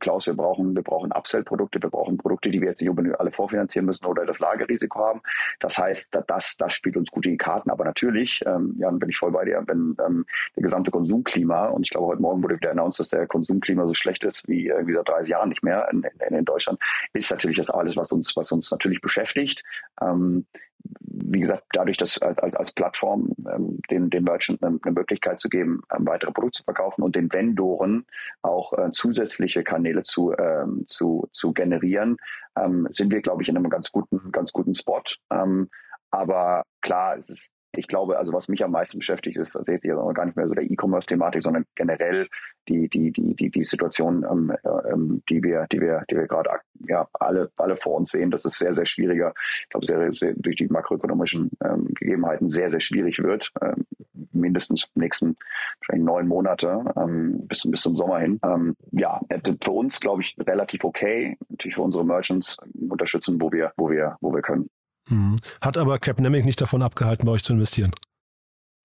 Klaus, 0.00 0.26
wir 0.26 0.34
brauchen, 0.34 0.74
wir 0.74 0.82
brauchen 0.82 1.12
Upsell-Produkte, 1.12 1.82
wir 1.82 1.90
brauchen 1.90 2.18
Produkte, 2.18 2.50
die 2.50 2.60
wir 2.60 2.68
jetzt 2.68 2.80
nicht 2.80 2.90
unbedingt 2.90 3.18
alle 3.18 3.30
vorfinanzieren 3.30 3.86
müssen 3.86 4.04
oder 4.04 4.26
das 4.26 4.40
Lagerrisiko 4.40 4.98
haben. 5.00 5.22
Das 5.60 5.78
heißt, 5.78 6.18
das, 6.26 6.56
das 6.56 6.72
spielt 6.72 6.96
uns 6.96 7.10
gut 7.10 7.24
in 7.26 7.32
die 7.32 7.38
Karten. 7.38 7.70
Aber 7.70 7.84
natürlich, 7.84 8.42
ähm, 8.46 8.74
Jan, 8.78 8.98
bin 8.98 9.08
ich 9.08 9.18
voll 9.18 9.32
bei 9.32 9.44
dir, 9.44 9.62
wenn 9.66 9.96
ähm, 10.04 10.26
der 10.56 10.62
gesamte 10.62 10.90
Konsumklima, 10.90 11.68
und 11.68 11.84
ich 11.84 11.90
glaube, 11.90 12.08
heute 12.08 12.22
Morgen 12.22 12.42
wurde 12.42 12.56
wieder 12.56 12.70
announced, 12.70 13.00
dass 13.00 13.08
der 13.08 13.26
Konsumklima 13.26 13.86
so 13.86 13.94
schlecht 13.94 14.24
ist 14.24 14.46
wie 14.48 14.66
irgendwie 14.66 14.94
seit 14.94 15.08
30 15.08 15.28
Jahren 15.30 15.48
nicht 15.48 15.62
mehr 15.62 15.88
in, 15.90 16.04
in, 16.28 16.36
in 16.36 16.44
Deutschland, 16.44 16.78
ist 17.12 17.30
natürlich 17.30 17.56
das 17.56 17.70
alles, 17.70 17.96
was 17.96 18.12
uns, 18.12 18.36
was 18.36 18.52
uns 18.52 18.70
natürlich 18.70 19.00
beschäftigt. 19.00 19.64
Ähm, 20.00 20.46
wie 20.90 21.40
gesagt, 21.40 21.64
dadurch, 21.72 21.96
dass 21.96 22.18
als, 22.18 22.54
als 22.54 22.72
Plattform 22.72 23.30
ähm, 23.50 23.80
den, 23.90 24.10
den 24.10 24.24
Merchant 24.24 24.62
eine, 24.62 24.78
eine 24.82 24.92
Möglichkeit 24.92 25.40
zu 25.40 25.48
geben, 25.48 25.82
ähm, 25.94 26.06
weitere 26.06 26.32
Produkte 26.32 26.58
zu 26.58 26.64
verkaufen 26.64 27.02
und 27.02 27.16
den 27.16 27.32
Vendoren 27.32 28.06
auch 28.42 28.72
äh, 28.74 28.90
zusätzliche 28.92 29.64
Kanäle 29.64 30.02
zu, 30.02 30.32
ähm, 30.36 30.84
zu, 30.86 31.28
zu 31.32 31.52
generieren, 31.52 32.16
ähm, 32.56 32.86
sind 32.90 33.10
wir, 33.10 33.22
glaube 33.22 33.42
ich, 33.42 33.48
in 33.48 33.56
einem 33.56 33.70
ganz 33.70 33.90
guten, 33.90 34.32
ganz 34.32 34.52
guten 34.52 34.74
Spot. 34.74 35.02
Ähm, 35.30 35.70
aber 36.10 36.62
klar, 36.80 37.16
es 37.16 37.30
ist 37.30 37.50
ich 37.76 37.88
glaube, 37.88 38.18
also 38.18 38.32
was 38.32 38.48
mich 38.48 38.64
am 38.64 38.70
meisten 38.70 38.98
beschäftigt, 38.98 39.36
ist 39.36 39.52
sehe 39.52 39.76
ich 39.76 39.84
jetzt 39.84 40.14
gar 40.14 40.24
nicht 40.24 40.36
mehr 40.36 40.48
so 40.48 40.54
der 40.54 40.70
E-Commerce-Thematik, 40.70 41.42
sondern 41.42 41.64
generell 41.74 42.28
die, 42.68 42.88
die, 42.88 43.12
die, 43.12 43.34
die, 43.34 43.50
die 43.50 43.64
Situation, 43.64 44.24
ähm, 44.30 44.52
ähm, 44.90 45.22
die 45.28 45.42
wir, 45.42 45.66
die 45.70 45.80
wir, 45.80 46.04
die 46.10 46.16
wir 46.16 46.26
gerade 46.26 46.50
ja, 46.88 47.06
alle, 47.12 47.50
alle 47.58 47.76
vor 47.76 47.96
uns 47.96 48.10
sehen, 48.10 48.30
dass 48.30 48.44
es 48.44 48.56
sehr, 48.56 48.74
sehr 48.74 48.86
schwieriger, 48.86 49.34
ich 49.62 49.68
glaube, 49.68 49.86
sehr, 49.86 50.12
sehr, 50.12 50.34
durch 50.36 50.56
die 50.56 50.68
makroökonomischen 50.68 51.50
ähm, 51.62 51.88
Gegebenheiten 51.94 52.48
sehr, 52.48 52.70
sehr 52.70 52.80
schwierig 52.80 53.18
wird, 53.22 53.52
ähm, 53.60 53.86
mindestens 54.32 54.88
nächsten 54.94 55.36
wahrscheinlich 55.80 56.06
neun 56.06 56.28
Monate 56.28 56.84
ähm, 56.96 57.46
bis, 57.46 57.68
bis 57.70 57.82
zum 57.82 57.96
Sommer 57.96 58.18
hin. 58.20 58.40
Ähm, 58.44 58.76
ja, 58.92 59.20
für 59.62 59.70
uns, 59.70 60.00
glaube 60.00 60.22
ich, 60.22 60.36
relativ 60.38 60.84
okay. 60.84 61.36
Natürlich 61.48 61.74
für 61.74 61.82
unsere 61.82 62.04
Merchants 62.04 62.56
unterstützen, 62.88 63.40
wo 63.40 63.52
wir, 63.52 63.72
wo 63.76 63.90
wir, 63.90 64.16
wo 64.20 64.34
wir 64.34 64.42
können. 64.42 64.70
Mhm. 65.08 65.36
Hat 65.60 65.76
aber 65.76 65.98
Capnemic 65.98 66.44
nicht 66.44 66.60
davon 66.60 66.82
abgehalten, 66.82 67.26
bei 67.26 67.32
euch 67.32 67.44
zu 67.44 67.52
investieren. 67.52 67.92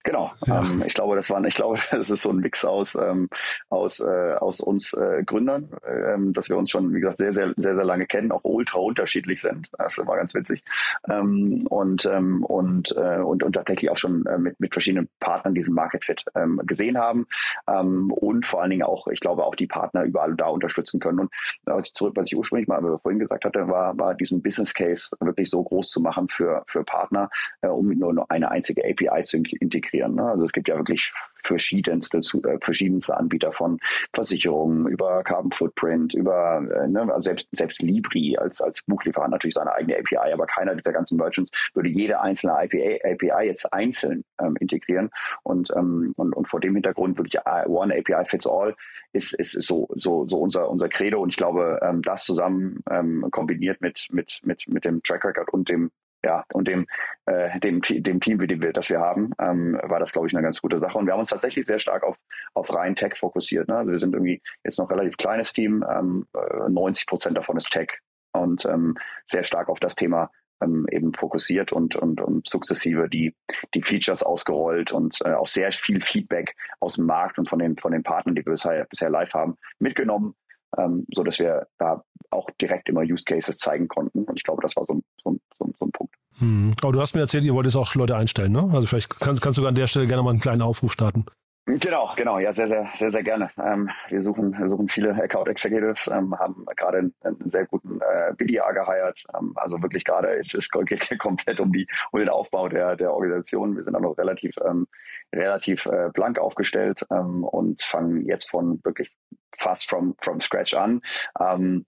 Genau. 0.02 0.32
Ja. 0.46 0.62
Ähm, 0.62 0.82
ich 0.86 0.94
glaube, 0.94 1.14
das 1.16 1.28
war, 1.28 1.44
ich 1.44 1.54
glaube, 1.54 1.78
das 1.90 2.08
ist 2.08 2.22
so 2.22 2.30
ein 2.30 2.38
Mix 2.38 2.64
aus 2.64 2.94
ähm, 2.94 3.28
aus 3.68 4.00
äh, 4.00 4.34
aus 4.34 4.60
uns 4.60 4.94
äh, 4.94 5.22
Gründern, 5.24 5.68
ähm, 5.86 6.32
dass 6.32 6.48
wir 6.48 6.56
uns 6.56 6.70
schon, 6.70 6.94
wie 6.94 7.00
gesagt, 7.00 7.18
sehr 7.18 7.34
sehr 7.34 7.52
sehr 7.56 7.74
sehr 7.74 7.84
lange 7.84 8.06
kennen, 8.06 8.32
auch 8.32 8.40
ultra 8.44 8.78
unterschiedlich 8.78 9.42
sind. 9.42 9.68
Das 9.76 9.98
war 9.98 10.16
ganz 10.16 10.34
witzig 10.34 10.62
ähm, 11.08 11.66
und 11.68 12.06
ähm, 12.06 12.44
und 12.44 12.94
äh, 12.96 13.18
und 13.18 13.42
und 13.42 13.52
tatsächlich 13.52 13.90
auch 13.90 13.98
schon 13.98 14.24
äh, 14.26 14.38
mit 14.38 14.58
mit 14.58 14.72
verschiedenen 14.72 15.08
Partnern 15.20 15.54
diesen 15.54 15.74
Market 15.74 16.04
Fit 16.04 16.24
ähm, 16.34 16.60
gesehen 16.64 16.96
haben 16.96 17.26
ähm, 17.68 18.10
und 18.10 18.46
vor 18.46 18.62
allen 18.62 18.70
Dingen 18.70 18.84
auch, 18.84 19.06
ich 19.08 19.20
glaube, 19.20 19.44
auch 19.44 19.54
die 19.54 19.66
Partner 19.66 20.04
überall 20.04 20.34
da 20.34 20.46
unterstützen 20.46 20.98
können. 21.00 21.20
Und 21.20 21.32
äh, 21.66 21.72
was 21.72 21.88
ich 21.88 21.92
zurück, 21.92 22.14
was 22.16 22.28
ich 22.28 22.36
ursprünglich 22.36 22.68
mal 22.68 22.80
vorhin 23.02 23.18
gesagt 23.18 23.44
hatte, 23.44 23.68
war 23.68 23.98
war 23.98 24.14
diesen 24.14 24.42
Business 24.42 24.72
Case 24.72 25.10
wirklich 25.20 25.50
so 25.50 25.62
groß 25.62 25.90
zu 25.90 26.00
machen 26.00 26.28
für 26.28 26.62
für 26.66 26.84
Partner, 26.84 27.28
äh, 27.60 27.68
um 27.68 27.90
nur 27.90 28.30
eine 28.30 28.50
einzige 28.50 28.82
API 28.82 29.24
zu 29.24 29.36
integrieren 29.36 29.89
integrieren. 29.90 30.14
Ne? 30.14 30.24
Also 30.24 30.44
es 30.44 30.52
gibt 30.52 30.68
ja 30.68 30.76
wirklich 30.76 31.12
verschiedenste, 31.42 32.18
äh, 32.18 32.58
verschiedenste 32.60 33.16
Anbieter 33.16 33.52
von 33.52 33.78
Versicherungen 34.12 34.86
über 34.86 35.22
Carbon 35.22 35.52
Footprint, 35.52 36.14
über 36.14 36.58
äh, 36.58 36.88
ne, 36.88 37.00
also 37.02 37.20
selbst, 37.20 37.48
selbst 37.52 37.80
Libri 37.80 38.36
als, 38.36 38.60
als 38.60 38.82
Buchlieferant 38.86 39.32
natürlich 39.32 39.54
seine 39.54 39.72
eigene 39.72 39.98
API, 39.98 40.32
aber 40.32 40.46
keiner 40.46 40.74
dieser 40.74 40.92
ganzen 40.92 41.16
Merchants 41.16 41.50
würde 41.74 41.88
jede 41.88 42.20
einzelne 42.20 42.54
API, 42.54 43.00
API 43.04 43.46
jetzt 43.46 43.72
einzeln 43.72 44.24
ähm, 44.40 44.56
integrieren. 44.60 45.10
Und, 45.42 45.70
ähm, 45.76 46.12
und, 46.16 46.34
und 46.34 46.46
vor 46.46 46.60
dem 46.60 46.74
Hintergrund 46.74 47.16
wirklich 47.16 47.40
äh, 47.46 47.66
One 47.66 47.94
API 47.94 48.24
fits 48.28 48.46
all 48.46 48.74
ist, 49.12 49.32
ist, 49.34 49.54
ist 49.54 49.66
so, 49.66 49.88
so, 49.94 50.26
so 50.28 50.38
unser, 50.38 50.68
unser 50.68 50.88
Credo. 50.88 51.20
Und 51.20 51.30
ich 51.30 51.36
glaube, 51.36 51.80
ähm, 51.82 52.02
das 52.02 52.24
zusammen 52.24 52.82
ähm, 52.90 53.26
kombiniert 53.30 53.80
mit, 53.80 54.08
mit, 54.12 54.40
mit, 54.44 54.68
mit 54.68 54.84
dem 54.84 55.02
Track 55.02 55.24
Record 55.24 55.52
und 55.52 55.68
dem 55.68 55.90
ja, 56.24 56.44
und 56.52 56.68
dem, 56.68 56.86
äh, 57.26 57.58
dem, 57.60 57.80
dem 57.80 58.20
Team, 58.20 58.38
dem 58.46 58.60
wir, 58.60 58.72
das 58.72 58.90
wir 58.90 59.00
haben, 59.00 59.32
ähm, 59.38 59.78
war 59.82 60.00
das, 60.00 60.12
glaube 60.12 60.26
ich, 60.26 60.34
eine 60.34 60.42
ganz 60.42 60.60
gute 60.60 60.78
Sache. 60.78 60.98
Und 60.98 61.06
wir 61.06 61.12
haben 61.12 61.20
uns 61.20 61.30
tatsächlich 61.30 61.66
sehr 61.66 61.78
stark 61.78 62.02
auf, 62.02 62.16
auf 62.54 62.72
rein 62.74 62.94
Tech 62.94 63.16
fokussiert. 63.16 63.68
Ne? 63.68 63.76
Also 63.76 63.92
wir 63.92 63.98
sind 63.98 64.14
irgendwie 64.14 64.42
jetzt 64.64 64.78
noch 64.78 64.90
relativ 64.90 65.16
kleines 65.16 65.52
Team, 65.52 65.84
ähm, 65.90 66.26
90 66.68 67.02
äh, 67.02 67.06
Prozent 67.06 67.36
davon 67.36 67.56
ist 67.56 67.70
Tech 67.70 67.90
und 68.32 68.64
ähm, 68.66 68.96
sehr 69.30 69.44
stark 69.44 69.68
auf 69.68 69.80
das 69.80 69.96
Thema 69.96 70.30
ähm, 70.62 70.86
eben 70.90 71.14
fokussiert 71.14 71.72
und, 71.72 71.96
und, 71.96 72.20
und 72.20 72.48
sukzessive 72.48 73.08
die, 73.08 73.34
die 73.74 73.82
Features 73.82 74.22
ausgerollt 74.22 74.92
und 74.92 75.18
äh, 75.24 75.32
auch 75.32 75.46
sehr 75.46 75.72
viel 75.72 76.00
Feedback 76.00 76.54
aus 76.80 76.96
dem 76.96 77.06
Markt 77.06 77.38
und 77.38 77.48
von 77.48 77.58
den, 77.58 77.76
von 77.78 77.92
den 77.92 78.02
Partnern, 78.02 78.34
die 78.34 78.44
wir 78.44 78.52
bisher, 78.52 79.10
live 79.10 79.32
haben, 79.32 79.56
mitgenommen, 79.78 80.34
ähm, 80.76 81.06
so 81.12 81.24
wir 81.24 81.66
da 81.78 82.04
auch 82.30 82.48
direkt 82.60 82.88
immer 82.88 83.02
Use 83.02 83.24
Cases 83.24 83.56
zeigen 83.56 83.88
konnten. 83.88 84.24
Und 84.24 84.36
ich 84.36 84.44
glaube, 84.44 84.62
das 84.62 84.76
war 84.76 84.84
so 84.86 84.94
ein, 84.94 85.02
so 85.22 85.30
ein, 85.30 85.40
so 85.58 85.64
ein, 85.64 85.74
so 85.78 85.86
ein 85.86 85.92
Punkt. 85.92 86.14
Hm. 86.38 86.74
Aber 86.82 86.92
du 86.92 87.00
hast 87.00 87.14
mir 87.14 87.20
erzählt, 87.20 87.44
ihr 87.44 87.54
wolltet 87.54 87.76
auch 87.76 87.94
Leute 87.94 88.16
einstellen, 88.16 88.52
ne? 88.52 88.68
Also 88.72 88.86
vielleicht 88.86 89.20
kannst, 89.20 89.42
kannst 89.42 89.58
du 89.58 89.66
an 89.66 89.74
der 89.74 89.86
Stelle 89.86 90.06
gerne 90.06 90.22
mal 90.22 90.30
einen 90.30 90.40
kleinen 90.40 90.62
Aufruf 90.62 90.92
starten. 90.92 91.26
Genau, 91.66 92.12
genau, 92.16 92.38
ja, 92.38 92.52
sehr, 92.52 92.68
sehr, 92.68 92.90
sehr, 92.94 93.12
sehr 93.12 93.22
gerne. 93.22 93.50
Ähm, 93.62 93.90
wir 94.08 94.22
suchen, 94.22 94.56
suchen 94.68 94.88
viele 94.88 95.14
Account 95.22 95.48
Executives, 95.48 96.08
ähm, 96.08 96.36
haben 96.36 96.64
gerade 96.74 96.98
einen, 96.98 97.14
einen, 97.22 97.50
sehr 97.50 97.66
guten 97.66 98.00
äh, 98.00 98.32
BDA 98.34 98.72
geheiert. 98.72 99.22
Ähm, 99.38 99.52
also 99.56 99.80
wirklich 99.80 100.04
gerade 100.04 100.28
ist 100.30 100.54
es 100.54 100.68
geht 100.70 101.18
komplett 101.18 101.60
um 101.60 101.72
die 101.72 101.86
um 102.10 102.18
den 102.18 102.28
Aufbau 102.28 102.68
der 102.68 102.96
der 102.96 103.12
Organisation. 103.12 103.76
Wir 103.76 103.84
sind 103.84 103.94
auch 103.94 104.00
noch 104.00 104.18
relativ 104.18 104.56
ähm, 104.66 104.88
relativ 105.34 105.86
äh, 105.86 106.08
blank 106.12 106.38
aufgestellt 106.38 107.06
ähm, 107.10 107.44
und 107.44 107.82
fangen 107.82 108.26
jetzt 108.26 108.50
von 108.50 108.80
wirklich 108.82 109.14
fast 109.56 109.88
from 109.88 110.16
from 110.22 110.40
scratch 110.40 110.74
an. 110.74 111.02
Ähm, 111.38 111.84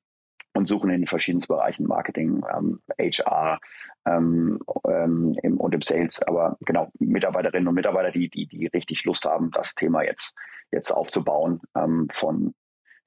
und 0.54 0.66
suchen 0.66 0.90
in 0.90 1.00
den 1.02 1.06
verschiedenen 1.06 1.46
Bereichen 1.46 1.86
Marketing, 1.86 2.42
ähm, 2.54 2.80
HR 2.98 3.60
ähm, 4.06 4.60
ähm, 4.86 5.36
im, 5.42 5.58
und 5.58 5.74
im 5.74 5.82
Sales. 5.82 6.22
Aber 6.22 6.56
genau, 6.60 6.90
Mitarbeiterinnen 6.98 7.68
und 7.68 7.74
Mitarbeiter, 7.74 8.10
die, 8.10 8.28
die, 8.28 8.46
die 8.46 8.66
richtig 8.66 9.04
Lust 9.04 9.24
haben, 9.24 9.50
das 9.50 9.74
Thema 9.74 10.02
jetzt, 10.02 10.36
jetzt 10.70 10.90
aufzubauen 10.90 11.60
ähm, 11.76 12.08
von, 12.12 12.54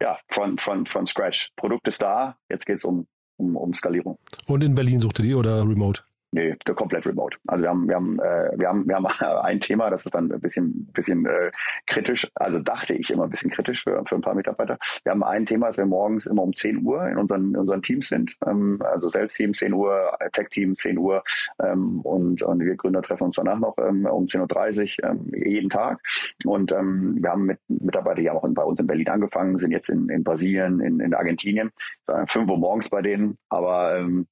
ja, 0.01 0.19
von, 0.29 0.58
von, 0.58 0.86
von 0.86 1.05
Scratch. 1.05 1.51
Produkt 1.55 1.88
ist 1.88 2.01
da, 2.01 2.38
jetzt 2.49 2.65
geht 2.65 2.77
es 2.77 2.86
um, 2.86 3.08
um, 3.38 3.55
um 3.55 3.73
Skalierung. 3.73 4.17
Und 4.47 4.63
in 4.63 4.75
Berlin 4.75 4.99
suchte 4.99 5.21
die 5.21 5.36
oder 5.36 5.62
remote? 5.62 6.03
Nee, 6.36 6.54
komplett 6.76 7.06
remote. 7.06 7.38
Also 7.48 7.63
wir 7.63 7.69
haben, 7.69 7.88
wir 7.88 7.95
haben, 7.95 8.19
äh, 8.19 8.52
wir 8.58 8.67
haben, 8.67 8.86
wir 8.86 8.95
haben 8.95 9.06
ein 9.45 9.62
Thema, 9.62 9.89
das 9.89 10.06
ist 10.06 10.13
dann 10.13 10.30
ein 10.30 10.41
bisschen, 10.41 10.86
bisschen 10.91 11.26
äh, 11.26 11.50
kritisch. 11.88 12.30
Also 12.36 12.60
dachte 12.60 12.93
ich 12.93 13.10
immer 13.10 13.24
ein 13.24 13.30
bisschen 13.30 13.52
kritisch 13.52 13.86
für, 13.86 14.04
für 14.06 14.15
ein 14.15 14.21
paar 14.21 14.36
Mitarbeiter. 14.36 14.78
Wir 15.06 15.13
haben 15.13 15.24
ein 15.24 15.45
Thema, 15.45 15.67
dass 15.67 15.78
wir 15.78 15.86
morgens 15.86 16.26
immer 16.26 16.43
um 16.43 16.54
10 16.54 16.84
Uhr 16.84 17.08
in 17.08 17.17
unseren, 17.17 17.52
in 17.52 17.56
unseren 17.56 17.82
Teams 17.82 18.10
sind. 18.10 18.36
Ähm, 18.45 18.82
also 18.84 19.08
Sales-Team 19.08 19.54
10 19.54 19.71
Uhr, 19.71 20.12
Tech-Team 20.34 20.76
10 20.76 20.98
Uhr 20.98 21.24
ähm, 21.63 22.02
und, 22.02 22.41
und 22.41 22.60
wir 22.60 22.76
Gründer 22.76 23.02
treffen 23.02 23.24
uns 23.24 23.38
danach 23.38 23.58
noch 23.58 23.78
ähm, 23.78 24.06
um 24.06 24.26
10.30 24.26 25.04
Uhr 25.06 25.10
ähm, 25.12 25.32
jeden 25.34 25.69
Tag. 25.69 26.02
Und 26.43 26.74
ähm, 26.74 27.15
wir 27.21 27.30
haben 27.30 27.45
mit 27.45 27.60
Mitarbeiter, 27.69 28.19
die 28.19 28.30
haben 28.30 28.39
auch 28.39 28.50
bei 28.50 28.63
uns 28.63 28.78
in 28.78 28.88
Berlin 28.88 29.08
angefangen, 29.08 29.58
sind 29.58 29.71
jetzt 29.71 29.88
in, 29.88 30.10
in 30.10 30.26
Brasilien, 30.26 30.82
in, 30.82 31.00
in 31.00 31.13
Argentinien. 31.13 31.71
5 32.08 32.36
Uhr 32.50 32.58
morgens 32.58 32.89
bei 32.89 33.02
denen, 33.02 33.38
aber 33.50 33.98
ähm, 33.98 34.28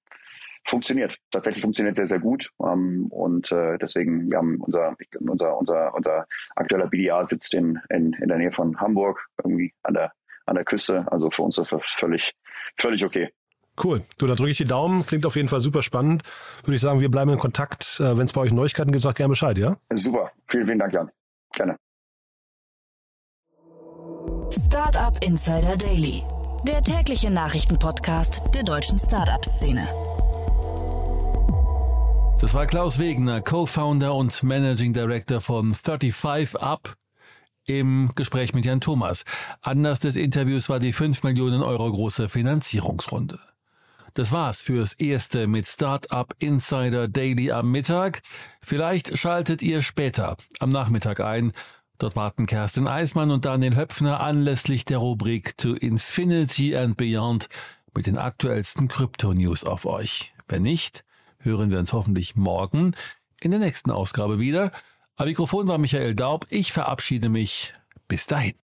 funktioniert. 0.65 1.17
Tatsächlich 1.32 1.62
funktioniert 1.62 1.95
sehr, 1.95 2.08
sehr 2.08 2.19
gut. 2.19 2.52
Ähm, 2.62 3.08
und 3.10 3.52
äh, 3.52 3.78
deswegen, 3.78 4.30
wir 4.30 4.38
haben 4.38 4.60
unser, 4.62 4.95
unser, 5.19 5.58
unser, 5.58 5.93
unser 5.93 6.28
aktueller 6.56 6.88
BDA 6.88 7.26
sitzt 7.26 7.54
in, 7.54 7.80
in, 7.89 8.13
in 8.13 8.28
der 8.28 8.38
Nähe 8.38 8.52
von 8.52 8.80
Hamburg, 8.80 9.28
irgendwie 9.43 9.73
an 9.84 9.93
der, 9.93 10.13
an 10.45 10.56
der 10.56 10.65
Küste. 10.65 11.06
Also 11.12 11.30
für 11.30 11.43
uns 11.43 11.58
ist 11.58 11.71
das 11.71 11.86
völlig, 11.86 12.34
völlig 12.78 13.06
okay. 13.06 13.30
Cool. 13.84 14.04
Du, 14.17 14.28
da 14.28 14.36
drücke 14.36 14.52
ich 14.52 14.58
die 14.58 14.65
Daumen. 14.65 15.06
Klingt 15.06 15.26
auf 15.26 15.36
jeden 15.36 15.49
Fall 15.49 15.60
super 15.60 15.82
spannend. 15.82 16.23
Würde 16.63 16.76
ich 16.76 16.82
sagen, 16.82 16.99
wir 16.99 17.10
bleiben 17.10 17.32
in 17.32 17.39
Kontakt. 17.39 17.99
Äh, 17.99 18.17
Wenn 18.17 18.26
es 18.26 18.34
bei 18.34 18.41
euch 18.41 18.54
Neuigkeiten 18.54 18.91
gibt, 18.91 19.02
sag 19.02 19.15
gerne 19.15 19.30
Bescheid, 19.30 19.58
ja? 19.58 19.78
Super. 19.95 20.32
Vielen, 20.47 20.65
vielen 20.67 20.80
Dank, 20.80 20.93
Jan. 20.93 21.10
Gerne. 21.54 21.76
Startup 24.52 25.17
Insider 25.23 25.76
Daily. 25.78 26.23
Der 26.67 26.82
tägliche 26.82 27.30
Nachrichtenpodcast 27.32 28.41
der 28.54 28.63
deutschen 28.63 28.99
Startup-Szene. 28.99 29.88
Das 32.44 32.54
war 32.54 32.68
Klaus 32.68 33.00
Wegener, 33.00 33.40
Co-Founder 33.40 34.14
und 34.14 34.44
Managing 34.44 34.92
Director 34.92 35.40
von 35.40 35.74
35 35.74 36.60
Up 36.60 36.98
im 37.64 38.12
Gespräch 38.16 38.54
mit 38.54 38.66
Jan 38.66 38.82
Thomas. 38.82 39.24
Anlass 39.62 40.02
des 40.02 40.18
Interviews 40.18 40.68
war 40.68 40.80
die 40.80 40.92
5 40.92 41.24
Millionen 41.24 41.62
Euro 41.62 41.90
große 41.90 42.28
Finanzierungsrunde. 42.28 43.40
Das 44.14 44.34
war's 44.34 44.62
fürs 44.62 44.92
erste 44.92 45.48
mit 45.48 45.68
Startup 45.68 46.36
Insider 46.38 47.08
Daily 47.08 47.54
am 47.54 47.72
Mittag. 47.72 48.22
Vielleicht 48.62 49.18
schaltet 49.18 49.62
ihr 49.62 49.82
später 49.82 50.36
am 50.60 50.68
Nachmittag 50.68 51.22
ein. 51.22 51.54
Dort 51.98 52.18
warten 52.18 52.46
Kerstin 52.46 52.90
Eismann 52.90 53.32
und 53.32 53.46
Daniel 53.46 53.78
Höpfner 53.78 54.20
anlässlich 54.20 54.84
der 54.84 54.98
Rubrik 54.98 55.58
To 55.60 55.76
Infinity 55.76 56.76
and 56.76 56.98
Beyond 56.98 57.48
mit 57.96 58.06
den 58.06 58.18
aktuellsten 58.18 58.90
Krypto-News 58.90 59.64
auf 59.64 59.86
euch. 59.86 60.34
Wenn 60.50 60.64
nicht, 60.64 61.06
hören 61.44 61.70
wir 61.70 61.80
uns 61.80 61.94
hoffentlich 61.94 62.36
morgen 62.36 62.96
in 63.42 63.52
der 63.52 63.60
nächsten 63.60 63.92
Ausgabe 63.92 64.40
wieder. 64.40 64.72
Am 65.16 65.28
Mikrofon 65.28 65.68
war 65.68 65.78
Michael 65.78 66.16
Daub. 66.16 66.46
Ich 66.50 66.72
verabschiede 66.72 67.30
mich. 67.30 67.74
Bis 68.08 68.26
dahin. 68.26 68.62